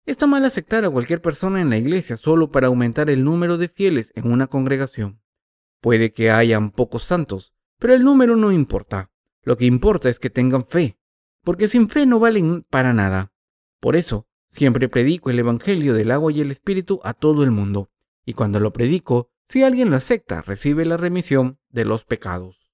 [0.05, 3.67] Está mal aceptar a cualquier persona en la iglesia solo para aumentar el número de
[3.67, 5.21] fieles en una congregación.
[5.79, 9.11] Puede que hayan pocos santos, pero el número no importa.
[9.43, 10.97] Lo que importa es que tengan fe,
[11.43, 13.31] porque sin fe no valen para nada.
[13.79, 17.91] Por eso, siempre predico el Evangelio del agua y el Espíritu a todo el mundo,
[18.25, 22.71] y cuando lo predico, si alguien lo acepta, recibe la remisión de los pecados.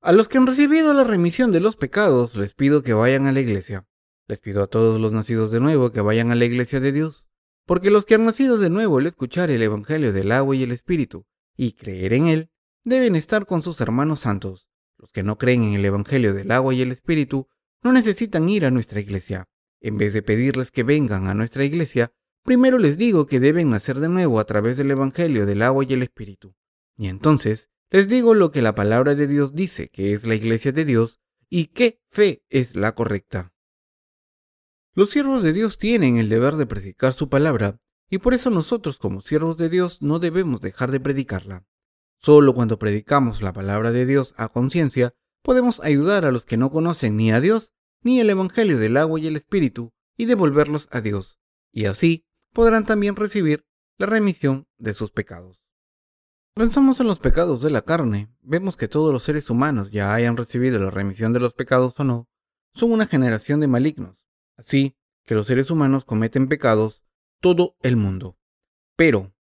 [0.00, 3.32] A los que han recibido la remisión de los pecados, les pido que vayan a
[3.32, 3.86] la iglesia.
[4.28, 7.24] Les pido a todos los nacidos de nuevo que vayan a la iglesia de Dios,
[7.64, 10.70] porque los que han nacido de nuevo al escuchar el Evangelio del agua y el
[10.70, 12.50] Espíritu y creer en él,
[12.84, 14.68] deben estar con sus hermanos santos.
[14.98, 17.48] Los que no creen en el Evangelio del agua y el Espíritu
[17.82, 19.48] no necesitan ir a nuestra iglesia.
[19.80, 22.12] En vez de pedirles que vengan a nuestra iglesia,
[22.44, 25.94] primero les digo que deben nacer de nuevo a través del Evangelio del agua y
[25.94, 26.54] el Espíritu.
[26.98, 30.72] Y entonces les digo lo que la palabra de Dios dice que es la iglesia
[30.72, 33.54] de Dios y qué fe es la correcta.
[34.98, 37.78] Los siervos de Dios tienen el deber de predicar su palabra,
[38.10, 41.64] y por eso nosotros como siervos de Dios no debemos dejar de predicarla.
[42.16, 46.72] Solo cuando predicamos la palabra de Dios a conciencia, podemos ayudar a los que no
[46.72, 51.00] conocen ni a Dios ni el Evangelio del agua y el Espíritu y devolverlos a
[51.00, 51.38] Dios,
[51.70, 53.64] y así podrán también recibir
[53.98, 55.62] la remisión de sus pecados.
[56.54, 60.36] Pensamos en los pecados de la carne, vemos que todos los seres humanos, ya hayan
[60.36, 62.28] recibido la remisión de los pecados o no,
[62.74, 64.27] son una generación de malignos,
[64.58, 67.04] Así que los seres humanos cometen pecados
[67.40, 68.36] todo el mundo.
[68.96, 69.32] Pero,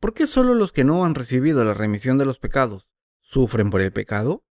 [0.00, 2.88] ¿por qué solo los que no han recibido la remisión de los pecados
[3.20, 4.44] sufren por el pecado?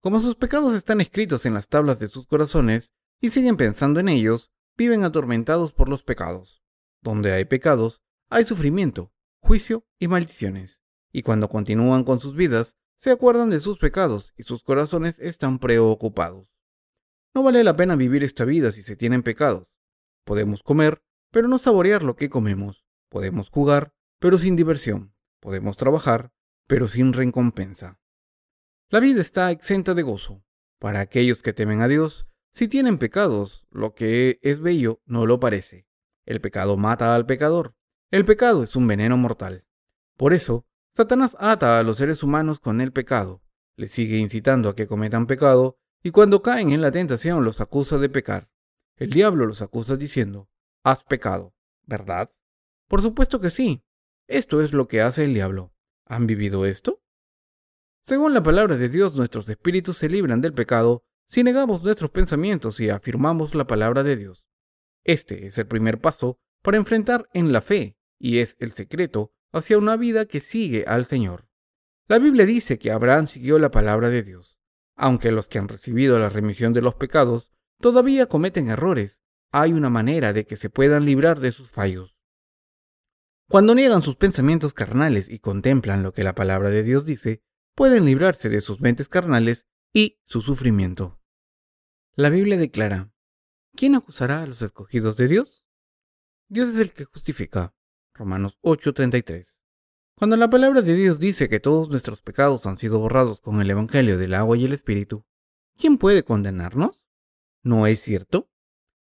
[0.00, 4.08] Como sus pecados están escritos en las tablas de sus corazones y siguen pensando en
[4.08, 6.62] ellos, viven atormentados por los pecados.
[7.02, 10.82] Donde hay pecados, hay sufrimiento, juicio y maldiciones.
[11.12, 15.58] Y cuando continúan con sus vidas, se acuerdan de sus pecados y sus corazones están
[15.58, 16.51] preocupados.
[17.34, 19.72] No vale la pena vivir esta vida si se tienen pecados.
[20.24, 22.84] Podemos comer, pero no saborear lo que comemos.
[23.08, 25.14] Podemos jugar, pero sin diversión.
[25.40, 26.32] Podemos trabajar,
[26.68, 27.98] pero sin recompensa.
[28.90, 30.44] La vida está exenta de gozo.
[30.78, 35.40] Para aquellos que temen a Dios, si tienen pecados, lo que es bello no lo
[35.40, 35.86] parece.
[36.26, 37.74] El pecado mata al pecador.
[38.10, 39.64] El pecado es un veneno mortal.
[40.18, 43.42] Por eso, Satanás ata a los seres humanos con el pecado,
[43.76, 47.98] les sigue incitando a que cometan pecado y cuando caen en la tentación los acusa
[47.98, 48.48] de pecar.
[48.96, 50.48] El diablo los acusa diciendo,
[50.82, 52.30] has pecado, ¿verdad?
[52.88, 53.84] Por supuesto que sí.
[54.28, 55.72] Esto es lo que hace el diablo.
[56.06, 57.02] ¿Han vivido esto?
[58.02, 62.80] Según la palabra de Dios, nuestros espíritus se libran del pecado si negamos nuestros pensamientos
[62.80, 64.44] y afirmamos la palabra de Dios.
[65.04, 69.78] Este es el primer paso para enfrentar en la fe y es el secreto hacia
[69.78, 71.48] una vida que sigue al Señor.
[72.08, 74.61] La Biblia dice que Abraham siguió la palabra de Dios.
[74.96, 79.90] Aunque los que han recibido la remisión de los pecados todavía cometen errores, hay una
[79.90, 82.16] manera de que se puedan librar de sus fallos.
[83.48, 87.42] Cuando niegan sus pensamientos carnales y contemplan lo que la palabra de Dios dice,
[87.74, 91.20] pueden librarse de sus mentes carnales y su sufrimiento.
[92.14, 93.12] La Biblia declara,
[93.74, 95.64] ¿quién acusará a los escogidos de Dios?
[96.48, 97.74] Dios es el que justifica.
[98.14, 99.58] Romanos 8:33.
[100.22, 103.68] Cuando la palabra de Dios dice que todos nuestros pecados han sido borrados con el
[103.68, 105.26] Evangelio del agua y el Espíritu,
[105.76, 107.02] ¿quién puede condenarnos?
[107.64, 108.48] ¿No es cierto?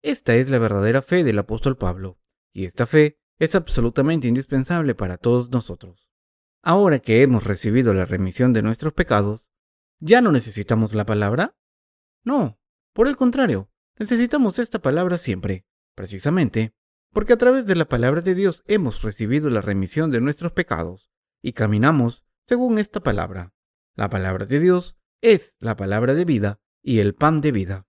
[0.02, 2.20] Esta es la verdadera fe del apóstol Pablo,
[2.52, 6.08] y esta fe es absolutamente indispensable para todos nosotros.
[6.62, 9.50] Ahora que hemos recibido la remisión de nuestros pecados,
[9.98, 11.56] ¿ya no necesitamos la palabra?
[12.22, 12.60] No,
[12.92, 13.68] por el contrario,
[13.98, 16.72] necesitamos esta palabra siempre, precisamente
[17.12, 21.10] porque a través de la palabra de Dios hemos recibido la remisión de nuestros pecados
[21.42, 23.54] y caminamos según esta palabra.
[23.94, 27.86] La palabra de Dios es la palabra de vida y el pan de vida.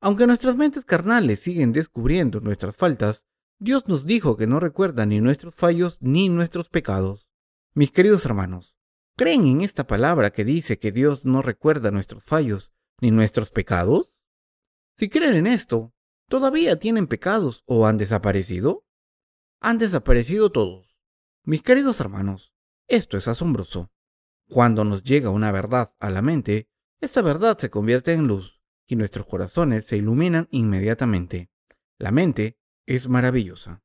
[0.00, 3.26] Aunque nuestras mentes carnales siguen descubriendo nuestras faltas,
[3.58, 7.28] Dios nos dijo que no recuerda ni nuestros fallos ni nuestros pecados.
[7.74, 8.74] Mis queridos hermanos,
[9.16, 12.72] ¿creen en esta palabra que dice que Dios no recuerda nuestros fallos
[13.02, 14.14] ni nuestros pecados?
[14.96, 15.94] Si creen en esto,
[16.30, 18.86] ¿todavía tienen pecados o han desaparecido?
[19.60, 20.96] Han desaparecido todos.
[21.44, 22.54] Mis queridos hermanos,
[22.86, 23.90] esto es asombroso.
[24.48, 26.68] Cuando nos llega una verdad a la mente,
[27.00, 31.50] esta verdad se convierte en luz y nuestros corazones se iluminan inmediatamente.
[31.98, 33.82] La mente es maravillosa.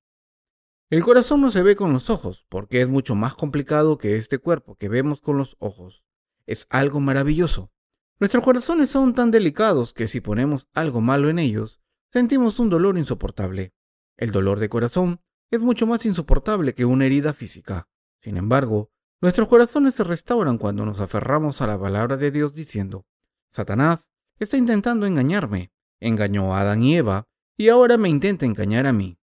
[0.91, 4.37] El corazón no se ve con los ojos, porque es mucho más complicado que este
[4.37, 6.03] cuerpo que vemos con los ojos.
[6.45, 7.71] Es algo maravilloso.
[8.19, 11.81] Nuestros corazones son tan delicados que si ponemos algo malo en ellos,
[12.15, 13.73] sentimos un dolor insoportable.
[14.15, 15.19] El dolor de corazón
[15.51, 17.89] es mucho más insoportable que una herida física.
[18.21, 23.05] Sin embargo, nuestros corazones se restauran cuando nos aferramos a la palabra de Dios diciendo,
[23.49, 24.07] Satanás
[24.39, 29.19] está intentando engañarme, engañó a Adán y Eva, y ahora me intenta engañar a mí.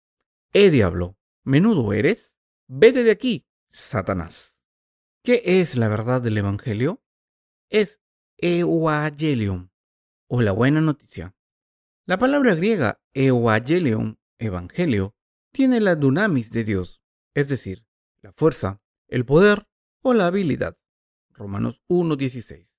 [0.52, 1.16] ¡Eh, diablo!
[1.44, 2.36] ¿Menudo eres?
[2.66, 4.58] Vete de aquí, Satanás.
[5.22, 7.02] ¿Qué es la verdad del Evangelio?
[7.70, 8.02] Es
[8.36, 9.70] Euangelium,
[10.28, 11.34] o la buena noticia.
[12.04, 15.14] La palabra griega Euangelium, Evangelio,
[15.52, 17.00] tiene la dunamis de Dios,
[17.32, 17.86] es decir,
[18.22, 19.68] la fuerza, el poder
[20.02, 20.76] o la habilidad.
[21.30, 22.74] Romanos 1.16.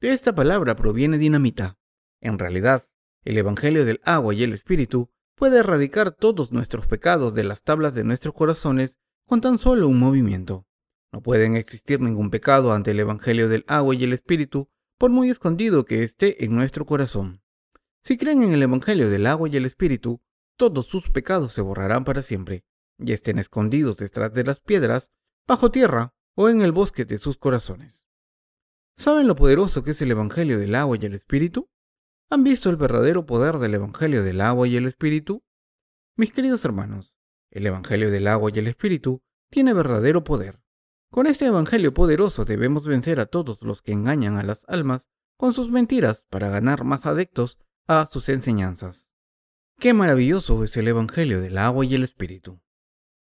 [0.00, 1.76] De esta palabra proviene dinamita.
[2.22, 2.88] En realidad,
[3.24, 7.94] el Evangelio del agua y el Espíritu puede erradicar todos nuestros pecados de las tablas
[7.94, 10.66] de nuestros corazones con tan solo un movimiento.
[11.12, 15.28] No pueden existir ningún pecado ante el Evangelio del agua y el Espíritu, por muy
[15.28, 17.42] escondido que esté en nuestro corazón.
[18.06, 20.22] Si creen en el Evangelio del agua y el Espíritu,
[20.56, 22.64] todos sus pecados se borrarán para siempre,
[23.00, 25.10] y estén escondidos detrás de las piedras,
[25.44, 28.04] bajo tierra o en el bosque de sus corazones.
[28.96, 31.68] ¿Saben lo poderoso que es el Evangelio del agua y el Espíritu?
[32.30, 35.42] ¿Han visto el verdadero poder del Evangelio del agua y el Espíritu?
[36.16, 37.12] Mis queridos hermanos,
[37.50, 40.62] el Evangelio del agua y el Espíritu tiene verdadero poder.
[41.10, 45.52] Con este Evangelio poderoso debemos vencer a todos los que engañan a las almas con
[45.52, 49.10] sus mentiras para ganar más adeptos a sus enseñanzas.
[49.78, 52.60] Qué maravilloso es el Evangelio del agua y el Espíritu.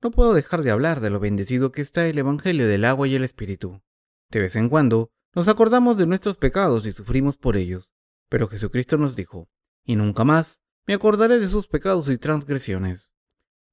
[0.01, 3.15] No puedo dejar de hablar de lo bendecido que está el Evangelio del agua y
[3.15, 3.81] el Espíritu.
[4.29, 7.93] De vez en cuando nos acordamos de nuestros pecados y sufrimos por ellos,
[8.29, 9.49] pero Jesucristo nos dijo,
[9.83, 13.11] y nunca más me acordaré de sus pecados y transgresiones.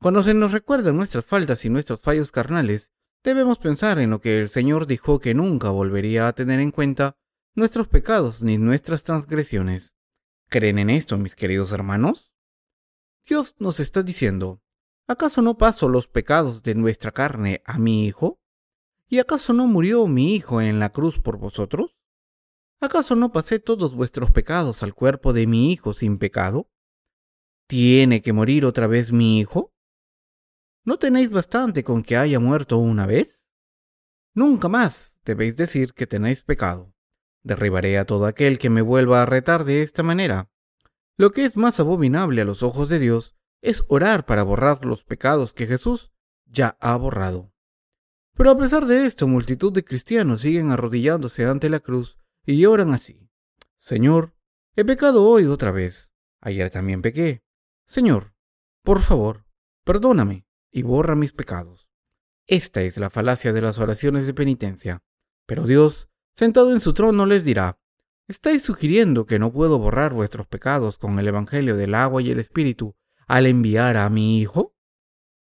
[0.01, 2.92] Cuando se nos recuerdan nuestras faltas y nuestros fallos carnales,
[3.23, 7.16] debemos pensar en lo que el Señor dijo que nunca volvería a tener en cuenta
[7.55, 9.94] nuestros pecados ni nuestras transgresiones.
[10.55, 12.33] ¿Creen en esto, mis queridos hermanos?
[13.27, 14.62] Dios nos está diciendo,
[15.09, 18.38] ¿acaso no paso los pecados de nuestra carne a mi Hijo?
[19.09, 21.97] ¿Y acaso no murió mi Hijo en la cruz por vosotros?
[22.81, 26.71] ¿Acaso no pasé todos vuestros pecados al cuerpo de mi Hijo sin pecado?
[27.67, 29.75] ¿Tiene que morir otra vez mi Hijo?
[30.85, 33.45] ¿No tenéis bastante con que haya muerto una vez?
[34.37, 36.93] Nunca más debéis decir que tenéis pecado.
[37.44, 40.50] Derribaré a todo aquel que me vuelva a retar de esta manera.
[41.16, 45.04] Lo que es más abominable a los ojos de Dios es orar para borrar los
[45.04, 46.11] pecados que Jesús
[46.46, 47.52] ya ha borrado.
[48.35, 52.92] Pero a pesar de esto, multitud de cristianos siguen arrodillándose ante la cruz y oran
[52.92, 53.30] así.
[53.78, 54.35] Señor,
[54.74, 56.12] he pecado hoy otra vez.
[56.40, 57.42] Ayer también pequé.
[57.87, 58.35] Señor,
[58.83, 59.46] por favor,
[59.85, 61.88] perdóname y borra mis pecados.
[62.46, 65.02] Esta es la falacia de las oraciones de penitencia.
[65.46, 67.79] Pero Dios, sentado en su trono, les dirá,
[68.27, 72.40] ¿Estáis sugiriendo que no puedo borrar vuestros pecados con el Evangelio del agua y el
[72.40, 74.75] Espíritu al enviar a mi Hijo?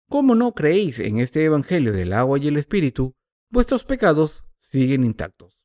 [0.09, 3.15] ¿Cómo no creéis en este Evangelio del agua y el Espíritu,
[3.51, 5.61] vuestros pecados siguen intactos.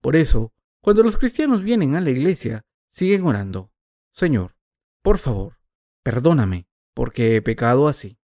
[0.00, 3.72] Por eso, cuando los cristianos vienen a la iglesia, siguen orando,
[4.12, 4.54] Señor,
[5.02, 5.58] por favor,
[6.04, 8.18] perdóname, porque he pecado así.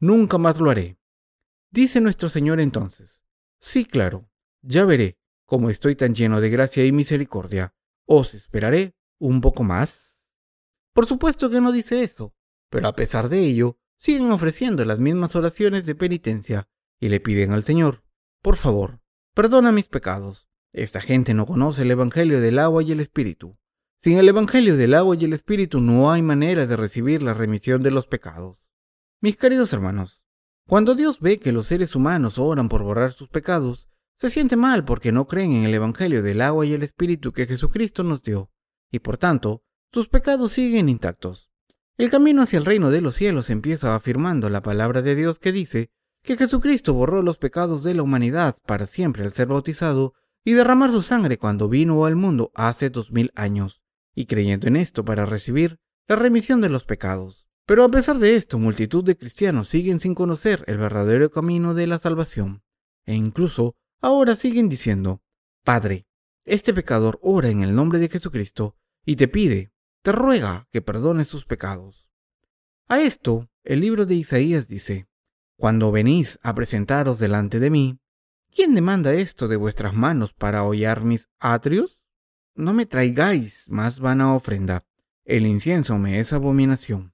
[0.00, 0.98] Nunca más lo haré.
[1.70, 3.24] Dice nuestro Señor entonces,
[3.60, 4.28] sí, claro,
[4.62, 10.26] ya veré como estoy tan lleno de gracia y misericordia, os esperaré un poco más.
[10.92, 12.34] Por supuesto que no dice eso,
[12.68, 16.68] pero a pesar de ello, siguen ofreciendo las mismas oraciones de penitencia
[17.00, 18.04] y le piden al Señor,
[18.42, 19.00] por favor,
[19.34, 20.48] perdona mis pecados.
[20.72, 23.56] Esta gente no conoce el Evangelio del agua y el Espíritu.
[24.00, 27.82] Sin el Evangelio del agua y el Espíritu no hay manera de recibir la remisión
[27.82, 28.68] de los pecados.
[29.20, 30.22] Mis queridos hermanos,
[30.68, 33.88] cuando Dios ve que los seres humanos oran por borrar sus pecados,
[34.18, 37.46] se siente mal porque no creen en el Evangelio del agua y el Espíritu que
[37.46, 38.50] Jesucristo nos dio,
[38.90, 39.62] y por tanto,
[39.92, 41.50] sus pecados siguen intactos.
[41.98, 45.52] El camino hacia el reino de los cielos empieza afirmando la palabra de Dios que
[45.52, 45.90] dice
[46.22, 50.14] que Jesucristo borró los pecados de la humanidad para siempre al ser bautizado
[50.44, 53.80] y derramar su sangre cuando vino al mundo hace dos mil años,
[54.14, 57.48] y creyendo en esto para recibir la remisión de los pecados.
[57.66, 61.86] Pero a pesar de esto, multitud de cristianos siguen sin conocer el verdadero camino de
[61.86, 62.62] la salvación,
[63.06, 65.22] e incluso Ahora siguen diciendo,
[65.64, 66.06] Padre,
[66.44, 69.72] este pecador ora en el nombre de Jesucristo y te pide,
[70.02, 72.10] te ruega que perdones tus pecados.
[72.86, 75.08] A esto, el libro de Isaías dice,
[75.56, 77.98] Cuando venís a presentaros delante de mí,
[78.54, 82.00] ¿quién demanda esto de vuestras manos para hollar mis atrios?
[82.54, 84.84] No me traigáis más vana ofrenda,
[85.24, 87.12] el incienso me es abominación.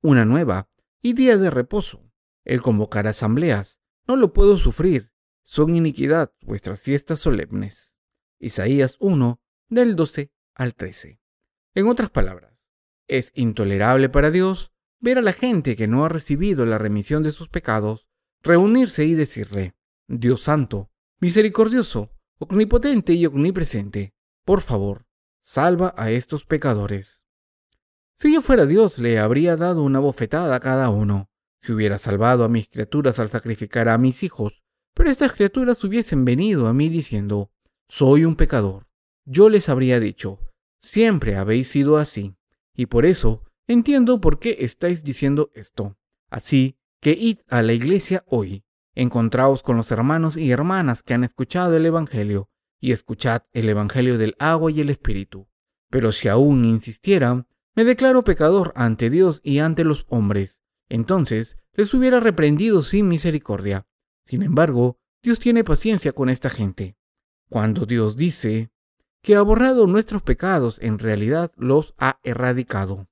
[0.00, 0.68] Una nueva
[1.00, 2.10] y día de reposo,
[2.44, 3.78] el convocar asambleas,
[4.08, 5.11] no lo puedo sufrir,
[5.42, 7.94] son iniquidad vuestras fiestas solemnes.
[8.38, 11.20] Isaías 1, del 12 al 13.
[11.74, 12.72] En otras palabras,
[13.08, 17.32] es intolerable para Dios ver a la gente que no ha recibido la remisión de
[17.32, 18.08] sus pecados
[18.42, 19.74] reunirse y decirle,
[20.08, 20.90] Dios santo,
[21.20, 24.14] misericordioso, omnipotente y omnipresente,
[24.44, 25.06] por favor,
[25.42, 27.24] salva a estos pecadores.
[28.14, 31.30] Si yo fuera Dios, le habría dado una bofetada a cada uno,
[31.60, 34.61] si hubiera salvado a mis criaturas al sacrificar a mis hijos,
[34.94, 37.50] pero estas criaturas hubiesen venido a mí diciendo,
[37.88, 38.86] soy un pecador.
[39.24, 40.40] Yo les habría dicho,
[40.80, 42.36] siempre habéis sido así,
[42.74, 45.96] y por eso entiendo por qué estáis diciendo esto.
[46.30, 48.64] Así que id a la iglesia hoy,
[48.94, 54.18] encontraos con los hermanos y hermanas que han escuchado el Evangelio, y escuchad el Evangelio
[54.18, 55.48] del agua y el Espíritu.
[55.88, 60.60] Pero si aún insistieran, me declaro pecador ante Dios y ante los hombres.
[60.88, 63.86] Entonces les hubiera reprendido sin misericordia.
[64.24, 66.96] Sin embargo, Dios tiene paciencia con esta gente.
[67.48, 68.70] Cuando Dios dice
[69.22, 73.08] que ha borrado nuestros pecados, en realidad los ha erradicado.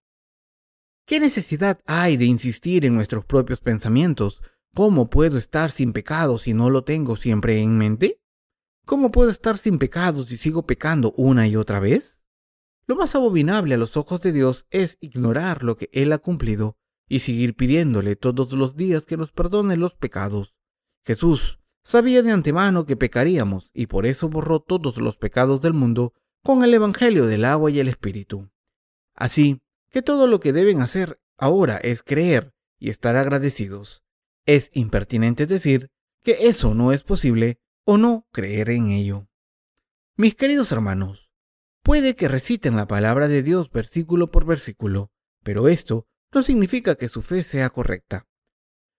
[1.06, 4.42] ¿Qué necesidad hay de insistir en nuestros propios pensamientos?
[4.74, 8.20] ¿Cómo puedo estar sin pecado si no lo tengo siempre en mente?
[8.86, 12.20] ¿Cómo puedo estar sin pecados si sigo pecando una y otra vez?
[12.86, 16.76] Lo más abominable a los ojos de Dios es ignorar lo que Él ha cumplido
[17.08, 20.56] y seguir pidiéndole todos los días que nos perdone los pecados.
[21.11, 26.14] Jesús sabía de antemano que pecaríamos y por eso borró todos los pecados del mundo
[26.44, 28.48] con el Evangelio del agua y el Espíritu.
[29.16, 34.04] Así que todo lo que deben hacer ahora es creer y estar agradecidos.
[34.46, 35.90] Es impertinente decir
[36.22, 39.26] que eso no es posible o no creer en ello.
[40.14, 41.30] Mis queridos hermanos,
[41.82, 45.11] Puede que reciten la palabra de Dios versículo por versículo,
[45.42, 48.28] pero esto no significa que su fe sea correcta.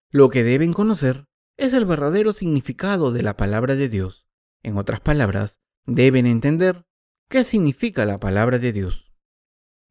[0.10, 1.28] Lo que deben conocer
[1.62, 4.26] es el verdadero significado de la palabra de Dios.
[4.64, 6.88] En otras palabras, deben entender
[7.30, 9.14] qué significa la palabra de Dios.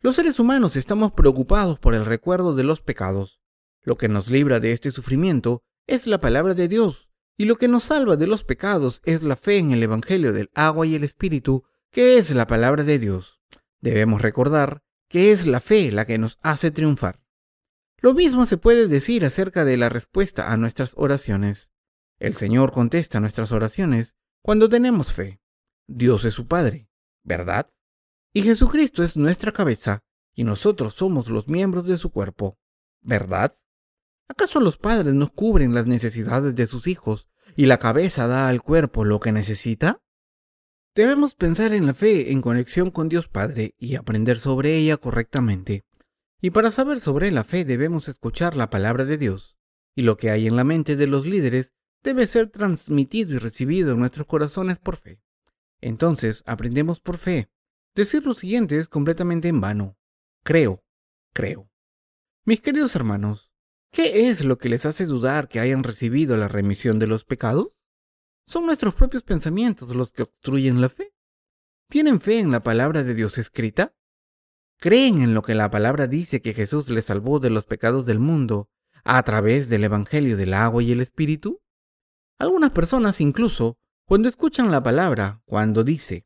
[0.00, 3.40] Los seres humanos estamos preocupados por el recuerdo de los pecados.
[3.82, 7.68] Lo que nos libra de este sufrimiento es la palabra de Dios, y lo que
[7.68, 11.04] nos salva de los pecados es la fe en el Evangelio del agua y el
[11.04, 11.62] Espíritu
[11.92, 13.42] ¿Qué es la palabra de Dios?
[13.80, 17.22] Debemos recordar que es la fe la que nos hace triunfar.
[18.00, 21.70] Lo mismo se puede decir acerca de la respuesta a nuestras oraciones.
[22.18, 25.40] El Señor contesta nuestras oraciones cuando tenemos fe.
[25.86, 26.88] Dios es su Padre,
[27.22, 27.70] ¿verdad?
[28.32, 32.58] Y Jesucristo es nuestra cabeza, y nosotros somos los miembros de su cuerpo,
[33.00, 33.58] ¿verdad?
[34.28, 38.62] ¿Acaso los padres nos cubren las necesidades de sus hijos y la cabeza da al
[38.62, 40.00] cuerpo lo que necesita?
[40.94, 45.84] Debemos pensar en la fe en conexión con Dios Padre y aprender sobre ella correctamente.
[46.40, 49.56] Y para saber sobre la fe debemos escuchar la palabra de Dios,
[49.94, 51.72] y lo que hay en la mente de los líderes
[52.02, 55.20] debe ser transmitido y recibido en nuestros corazones por fe.
[55.80, 57.50] Entonces aprendemos por fe.
[57.94, 59.98] Decir lo siguiente es completamente en vano.
[60.42, 60.82] Creo,
[61.32, 61.70] creo.
[62.44, 63.52] Mis queridos hermanos,
[63.90, 67.68] ¿qué es lo que les hace dudar que hayan recibido la remisión de los pecados?
[68.46, 71.14] Son nuestros propios pensamientos los que obstruyen la fe.
[71.88, 73.94] ¿Tienen fe en la palabra de Dios escrita?
[74.80, 78.18] ¿Creen en lo que la palabra dice que Jesús les salvó de los pecados del
[78.18, 78.70] mundo
[79.04, 81.60] a través del Evangelio del agua y el Espíritu?
[82.38, 83.76] Algunas personas incluso,
[84.06, 86.24] cuando escuchan la palabra, cuando dice,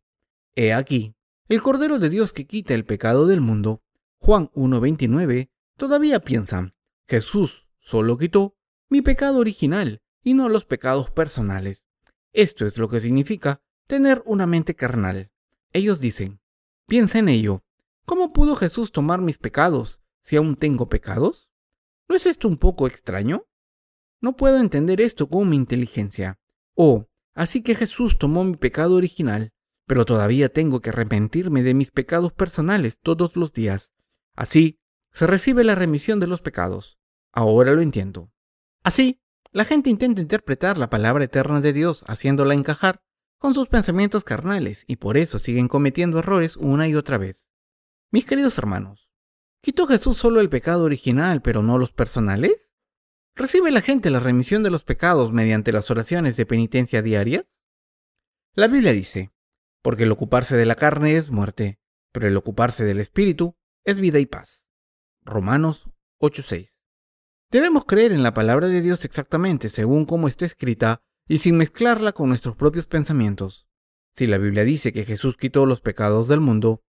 [0.55, 1.17] He aquí,
[1.49, 3.83] el Cordero de Dios que quita el pecado del mundo,
[4.19, 6.77] Juan 1.29, todavía piensan,
[7.09, 8.57] Jesús solo quitó
[8.89, 11.85] mi pecado original y no los pecados personales.
[12.33, 15.33] Esto es lo que significa tener una mente carnal.
[15.73, 16.41] Ellos dicen,
[16.87, 17.64] piensa en ello.
[18.07, 21.49] ¿Cómo pudo Jesús tomar mis pecados si aún tengo pecados?
[22.07, 23.47] ¿No es esto un poco extraño?
[24.21, 26.39] No puedo entender esto con mi inteligencia.
[26.75, 29.53] Oh, así que Jesús tomó mi pecado original,
[29.87, 33.93] pero todavía tengo que arrepentirme de mis pecados personales todos los días.
[34.35, 34.81] Así,
[35.13, 36.99] se recibe la remisión de los pecados.
[37.33, 38.31] Ahora lo entiendo.
[38.83, 43.03] Así, la gente intenta interpretar la palabra eterna de Dios haciéndola encajar
[43.39, 47.49] con sus pensamientos carnales y por eso siguen cometiendo errores una y otra vez.
[48.15, 49.11] Mis queridos hermanos,
[49.61, 52.71] ¿quitó Jesús solo el pecado original pero no los personales?
[53.35, 57.45] ¿Recibe la gente la remisión de los pecados mediante las oraciones de penitencia diarias?
[58.55, 59.33] La Biblia dice,
[59.83, 61.81] porque el ocuparse de la carne es muerte,
[62.13, 64.65] pero el ocuparse del Espíritu es vida y paz.
[65.25, 65.91] Romanos
[66.21, 66.77] 8:6.
[67.51, 72.13] Debemos creer en la palabra de Dios exactamente según como está escrita y sin mezclarla
[72.13, 73.67] con nuestros propios pensamientos.
[74.15, 76.85] Si la Biblia dice que Jesús quitó los pecados del mundo,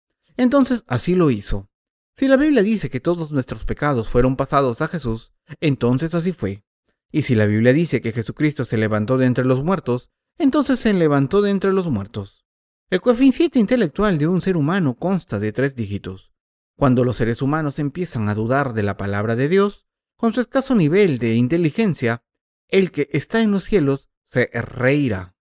[0.41, 1.69] entonces así lo hizo.
[2.15, 6.63] Si la Biblia dice que todos nuestros pecados fueron pasados a Jesús, entonces así fue.
[7.11, 10.93] Y si la Biblia dice que Jesucristo se levantó de entre los muertos, entonces se
[10.93, 12.45] levantó de entre los muertos.
[12.89, 16.31] El coeficiente intelectual de un ser humano consta de tres dígitos.
[16.75, 19.85] Cuando los seres humanos empiezan a dudar de la palabra de Dios,
[20.17, 22.23] con su escaso nivel de inteligencia,
[22.67, 25.35] el que está en los cielos se reirá.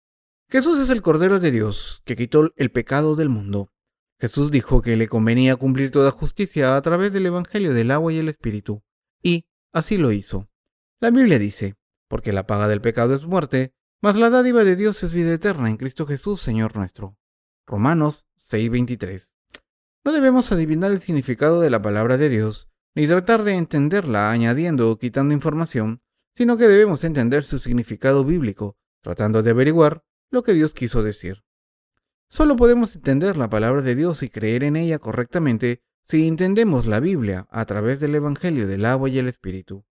[0.49, 3.73] Jesús es el Cordero de Dios que quitó el pecado del mundo.
[4.19, 8.19] Jesús dijo que le convenía cumplir toda justicia a través del Evangelio del agua y
[8.19, 8.83] el Espíritu,
[9.23, 10.49] y así lo hizo.
[11.01, 11.75] La Biblia dice,
[12.09, 15.69] porque la paga del pecado es muerte, mas la dádiva de Dios es vida eterna
[15.69, 17.19] en Cristo Jesús, Señor nuestro.
[17.67, 19.33] Romanos 6:23.
[20.05, 24.91] No debemos adivinar el significado de la palabra de Dios, ni tratar de entenderla añadiendo
[24.91, 26.01] o quitando información,
[26.35, 31.46] sino que debemos entender su significado bíblico, tratando de averiguar lo que Dios quiso decir.
[32.29, 37.01] Solo podemos entender la palabra de Dios y creer en ella correctamente si entendemos la
[37.01, 39.85] Biblia a través del Evangelio del agua y el Espíritu.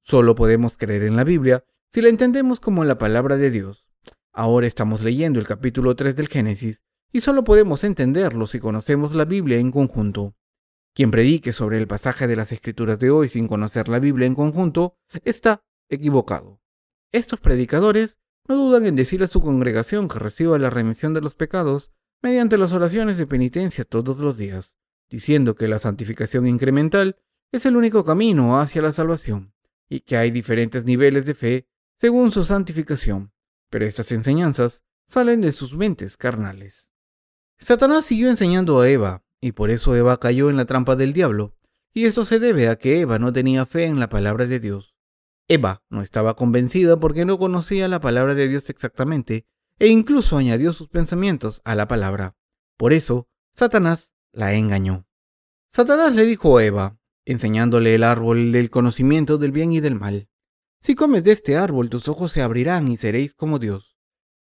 [0.00, 3.88] Solo podemos creer en la Biblia si la entendemos como la palabra de Dios.
[4.32, 6.82] Ahora estamos leyendo el capítulo 3 del Génesis
[7.12, 10.34] y solo podemos entenderlo si conocemos la Biblia en conjunto.
[10.94, 14.34] Quien predique sobre el pasaje de las Escrituras de hoy sin conocer la Biblia en
[14.34, 16.60] conjunto está equivocado.
[17.12, 18.18] Estos predicadores
[18.48, 22.58] no dudan en decirle a su congregación que reciba la remisión de los pecados mediante
[22.58, 24.76] las oraciones de penitencia todos los días,
[25.10, 27.16] diciendo que la santificación incremental
[27.52, 29.52] es el único camino hacia la salvación
[29.88, 31.68] y que hay diferentes niveles de fe
[31.98, 33.32] según su santificación,
[33.70, 36.90] pero estas enseñanzas salen de sus mentes carnales.
[37.58, 41.54] Satanás siguió enseñando a Eva, y por eso Eva cayó en la trampa del diablo,
[41.92, 44.98] y eso se debe a que Eva no tenía fe en la palabra de Dios.
[45.48, 49.46] Eva no estaba convencida porque no conocía la palabra de Dios exactamente
[49.78, 52.36] e incluso añadió sus pensamientos a la palabra.
[52.76, 55.06] Por eso, Satanás la engañó.
[55.70, 60.28] Satanás le dijo a Eva, enseñándole el árbol del conocimiento del bien y del mal.
[60.80, 63.96] Si comes de este árbol tus ojos se abrirán y seréis como Dios.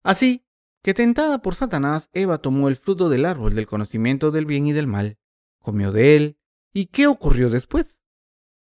[0.04, 0.46] Así
[0.84, 4.74] que tentada por Satanás, Eva tomó el fruto del árbol del conocimiento del bien y
[4.74, 5.18] del mal,
[5.60, 6.38] comió de él,
[6.74, 8.02] ¿y qué ocurrió después?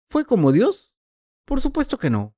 [0.09, 0.93] ¿Fue como Dios?
[1.47, 2.36] Por supuesto que no.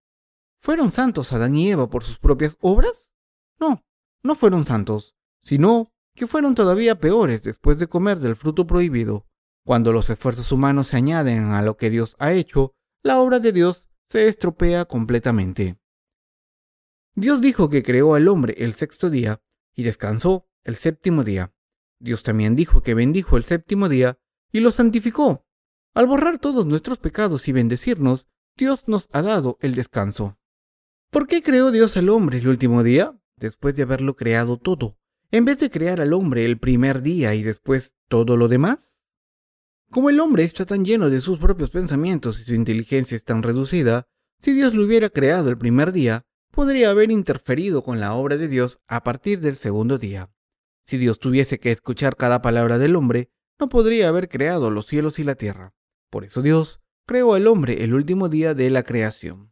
[0.61, 3.11] ¿Fueron santos Adán y Eva por sus propias obras?
[3.59, 3.85] No,
[4.23, 9.27] no fueron santos, sino que fueron todavía peores después de comer del fruto prohibido.
[9.65, 13.53] Cuando los esfuerzos humanos se añaden a lo que Dios ha hecho, la obra de
[13.53, 15.79] Dios se estropea completamente.
[17.15, 19.41] Dios dijo que creó al hombre el sexto día
[19.75, 21.53] y descansó el séptimo día.
[21.99, 24.19] Dios también dijo que bendijo el séptimo día
[24.53, 25.47] y lo santificó.
[25.95, 28.29] Al borrar todos nuestros pecados y bendecirnos,
[28.59, 30.37] Dios nos ha dado el descanso.
[31.11, 34.99] ¿Por qué creó Dios al hombre el último día, después de haberlo creado todo,
[35.31, 39.01] en vez de crear al hombre el primer día y después todo lo demás?
[39.91, 43.45] Como el hombre está tan lleno de sus propios pensamientos y su inteligencia es tan
[43.45, 44.09] reducida,
[44.41, 48.49] si Dios lo hubiera creado el primer día, podría haber interferido con la obra de
[48.49, 50.33] Dios a partir del segundo día.
[50.83, 53.31] Si Dios tuviese que escuchar cada palabra del hombre,
[53.61, 55.75] no podría haber creado los cielos y la tierra.
[56.11, 59.51] Por eso Dios creó al hombre el último día de la creación.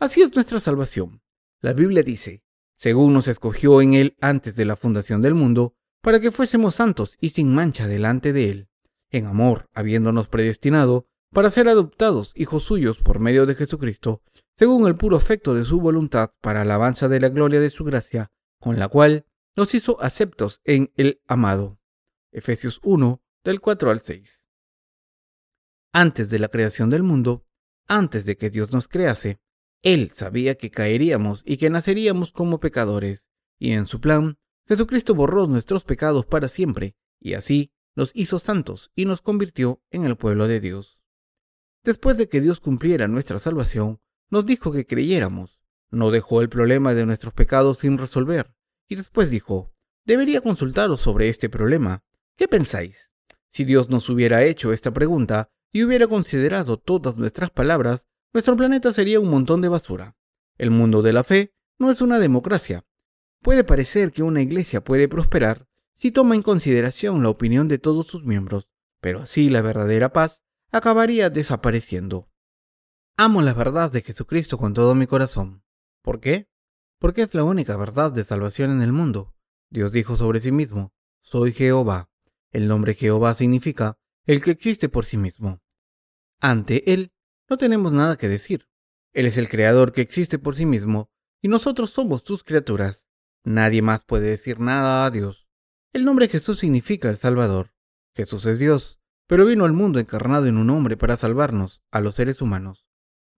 [0.00, 1.20] Así es nuestra salvación.
[1.60, 2.44] La Biblia dice,
[2.76, 7.18] según nos escogió en él antes de la fundación del mundo, para que fuésemos santos
[7.20, 8.68] y sin mancha delante de él,
[9.10, 14.22] en amor, habiéndonos predestinado para ser adoptados hijos suyos por medio de Jesucristo,
[14.56, 18.32] según el puro afecto de su voluntad para alabanza de la gloria de su gracia,
[18.58, 21.78] con la cual nos hizo aceptos en el amado.
[22.32, 24.41] Efesios 1, del 4 al 6
[25.92, 27.44] antes de la creación del mundo,
[27.86, 29.38] antes de que Dios nos crease,
[29.82, 33.28] Él sabía que caeríamos y que naceríamos como pecadores,
[33.58, 38.90] y en su plan, Jesucristo borró nuestros pecados para siempre, y así nos hizo santos
[38.94, 40.98] y nos convirtió en el pueblo de Dios.
[41.84, 46.94] Después de que Dios cumpliera nuestra salvación, nos dijo que creyéramos, no dejó el problema
[46.94, 48.54] de nuestros pecados sin resolver,
[48.88, 49.74] y después dijo,
[50.06, 52.02] debería consultaros sobre este problema.
[52.36, 53.12] ¿Qué pensáis?
[53.50, 58.92] Si Dios nos hubiera hecho esta pregunta, y hubiera considerado todas nuestras palabras, nuestro planeta
[58.92, 60.16] sería un montón de basura.
[60.58, 62.84] El mundo de la fe no es una democracia.
[63.40, 65.66] Puede parecer que una iglesia puede prosperar
[65.96, 68.68] si toma en consideración la opinión de todos sus miembros,
[69.00, 72.28] pero así la verdadera paz acabaría desapareciendo.
[73.16, 75.62] Amo la verdad de Jesucristo con todo mi corazón.
[76.02, 76.48] ¿Por qué?
[76.98, 79.34] Porque es la única verdad de salvación en el mundo.
[79.70, 80.92] Dios dijo sobre sí mismo,
[81.22, 82.10] Soy Jehová.
[82.50, 85.60] El nombre Jehová significa el que existe por sí mismo.
[86.40, 87.12] Ante Él
[87.48, 88.68] no tenemos nada que decir.
[89.12, 91.10] Él es el creador que existe por sí mismo
[91.40, 93.08] y nosotros somos sus criaturas.
[93.44, 95.48] Nadie más puede decir nada a Dios.
[95.92, 97.74] El nombre Jesús significa el Salvador.
[98.14, 102.14] Jesús es Dios, pero vino al mundo encarnado en un hombre para salvarnos, a los
[102.14, 102.86] seres humanos.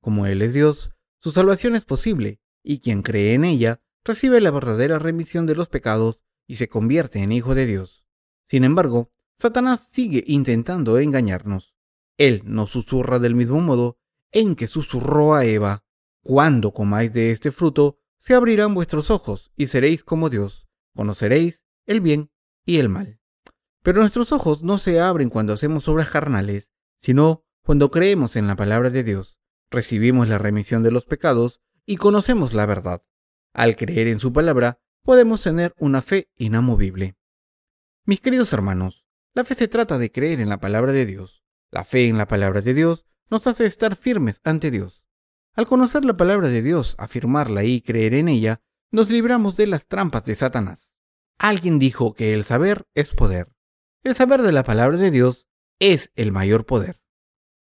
[0.00, 4.50] Como Él es Dios, su salvación es posible, y quien cree en ella recibe la
[4.50, 8.04] verdadera remisión de los pecados y se convierte en hijo de Dios.
[8.48, 11.74] Sin embargo, Satanás sigue intentando engañarnos.
[12.18, 13.98] Él nos susurra del mismo modo
[14.32, 15.84] en que susurró a Eva,
[16.22, 20.66] Cuando comáis de este fruto, se abrirán vuestros ojos y seréis como Dios,
[20.96, 22.30] conoceréis el bien
[22.64, 23.20] y el mal.
[23.82, 26.70] Pero nuestros ojos no se abren cuando hacemos obras carnales,
[27.00, 29.38] sino cuando creemos en la palabra de Dios,
[29.70, 33.02] recibimos la remisión de los pecados y conocemos la verdad.
[33.52, 37.18] Al creer en su palabra, podemos tener una fe inamovible.
[38.06, 39.03] Mis queridos hermanos,
[39.34, 41.44] la fe se trata de creer en la palabra de Dios.
[41.70, 45.04] La fe en la palabra de Dios nos hace estar firmes ante Dios.
[45.54, 48.62] Al conocer la palabra de Dios, afirmarla y creer en ella,
[48.92, 50.92] nos libramos de las trampas de Satanás.
[51.36, 53.56] Alguien dijo que el saber es poder.
[54.04, 55.48] El saber de la palabra de Dios
[55.80, 57.00] es el mayor poder.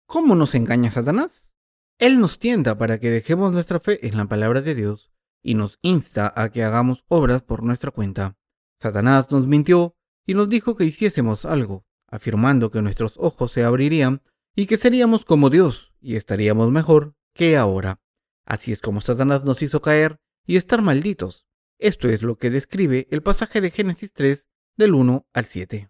[0.06, 1.54] ¿Cómo nos engaña Satanás?
[1.98, 5.80] Él nos tienta para que dejemos nuestra fe en la palabra de Dios y nos
[5.82, 8.38] insta a que hagamos obras por nuestra cuenta.
[8.82, 9.96] Satanás nos mintió
[10.26, 14.22] y nos dijo que hiciésemos algo, afirmando que nuestros ojos se abrirían
[14.56, 18.00] y que seríamos como Dios y estaríamos mejor que ahora.
[18.46, 21.48] Así es como Satanás nos hizo caer y estar malditos.
[21.80, 24.48] Esto es lo que describe el pasaje de Génesis 3
[24.78, 25.90] del 1 al 7.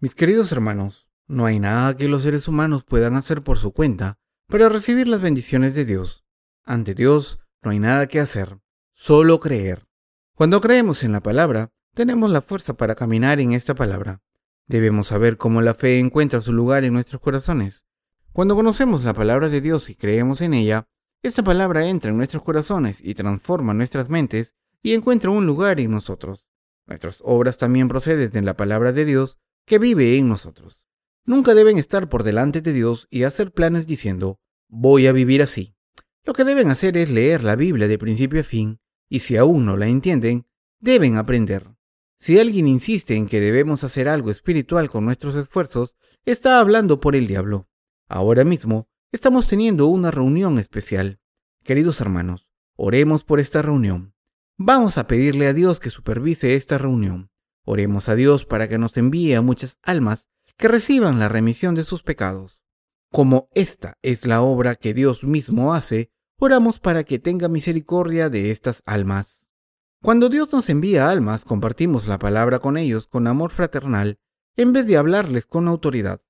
[0.00, 4.18] Mis queridos hermanos, no hay nada que los seres humanos puedan hacer por su cuenta
[4.48, 6.24] para recibir las bendiciones de Dios.
[6.64, 8.60] Ante Dios no hay nada que hacer,
[8.94, 9.86] solo creer.
[10.34, 14.22] Cuando creemos en la palabra, tenemos la fuerza para caminar en esta palabra.
[14.66, 17.86] Debemos saber cómo la fe encuentra su lugar en nuestros corazones.
[18.32, 20.86] Cuando conocemos la palabra de Dios y creemos en ella,
[21.22, 25.90] esa palabra entra en nuestros corazones y transforma nuestras mentes y encuentra un lugar en
[25.90, 26.46] nosotros.
[26.86, 30.84] Nuestras obras también proceden de la palabra de Dios que vive en nosotros.
[31.24, 35.74] Nunca deben estar por delante de Dios y hacer planes diciendo, voy a vivir así.
[36.24, 39.66] Lo que deben hacer es leer la Biblia de principio a fin, y si aún
[39.66, 40.46] no la entienden,
[40.78, 41.77] deben aprender.
[42.20, 45.94] Si alguien insiste en que debemos hacer algo espiritual con nuestros esfuerzos,
[46.24, 47.68] está hablando por el diablo.
[48.08, 51.20] Ahora mismo estamos teniendo una reunión especial.
[51.62, 54.14] Queridos hermanos, oremos por esta reunión.
[54.56, 57.30] Vamos a pedirle a Dios que supervise esta reunión.
[57.64, 61.84] Oremos a Dios para que nos envíe a muchas almas que reciban la remisión de
[61.84, 62.60] sus pecados.
[63.12, 68.50] Como esta es la obra que Dios mismo hace, oramos para que tenga misericordia de
[68.50, 69.37] estas almas.
[70.00, 74.20] Cuando Dios nos envía almas, compartimos la palabra con ellos con amor fraternal,
[74.56, 76.22] en vez de hablarles con autoridad.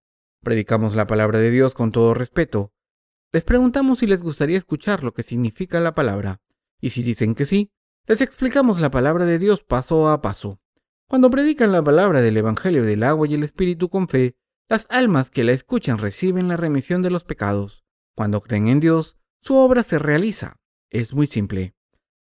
[0.42, 2.72] Predicamos la palabra de Dios con todo respeto.
[3.30, 6.40] Les preguntamos si les gustaría escuchar lo que significa la palabra,
[6.80, 7.70] y si dicen que sí,
[8.06, 10.60] les explicamos la palabra de Dios paso a paso.
[11.06, 14.34] Cuando predican la palabra del Evangelio del agua y el Espíritu con fe,
[14.70, 17.84] las almas que la escuchan reciben la remisión de los pecados.
[18.14, 20.56] Cuando creen en Dios, su obra se realiza.
[20.88, 21.74] Es muy simple.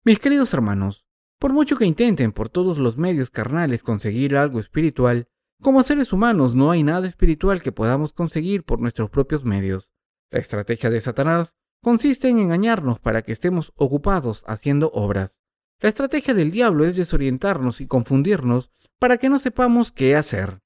[0.05, 1.06] Mis queridos hermanos,
[1.39, 5.29] por mucho que intenten por todos los medios carnales conseguir algo espiritual,
[5.61, 9.91] como seres humanos no hay nada espiritual que podamos conseguir por nuestros propios medios.
[10.31, 15.41] La estrategia de Satanás consiste en engañarnos para que estemos ocupados haciendo obras.
[15.81, 20.61] La estrategia del diablo es desorientarnos y confundirnos para que no sepamos qué hacer.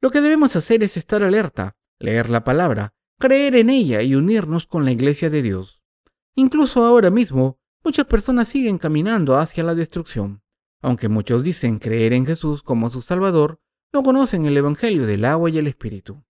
[0.00, 4.66] Lo que debemos hacer es estar alerta, leer la palabra, creer en ella y unirnos
[4.66, 5.82] con la iglesia de Dios.
[6.34, 10.42] Incluso ahora mismo muchas personas siguen caminando hacia la destrucción.
[10.80, 13.60] Aunque muchos dicen creer en Jesús como su Salvador,
[13.92, 16.24] no conocen el Evangelio del agua y el Espíritu.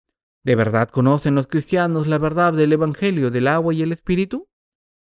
[0.42, 4.48] ¿De verdad conocen los cristianos la verdad del Evangelio del agua y el Espíritu?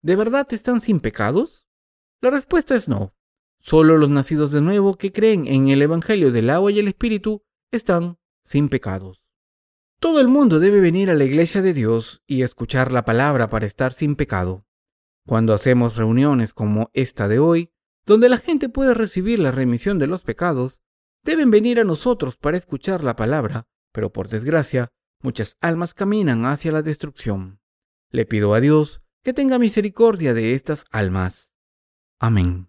[0.02, 1.66] ¿De verdad están sin pecados?
[2.20, 3.14] La respuesta es no.
[3.58, 7.42] Solo los nacidos de nuevo que creen en el Evangelio del agua y el Espíritu
[7.70, 9.22] están sin pecados.
[10.00, 13.66] Todo el mundo debe venir a la iglesia de Dios y escuchar la palabra para
[13.66, 14.66] estar sin pecado.
[15.26, 17.72] Cuando hacemos reuniones como esta de hoy,
[18.04, 20.82] donde la gente puede recibir la remisión de los pecados,
[21.22, 26.72] deben venir a nosotros para escuchar la palabra, pero por desgracia, muchas almas caminan hacia
[26.72, 27.60] la destrucción.
[28.10, 31.50] Le pido a Dios que tenga misericordia de estas almas.
[32.20, 32.68] Amén.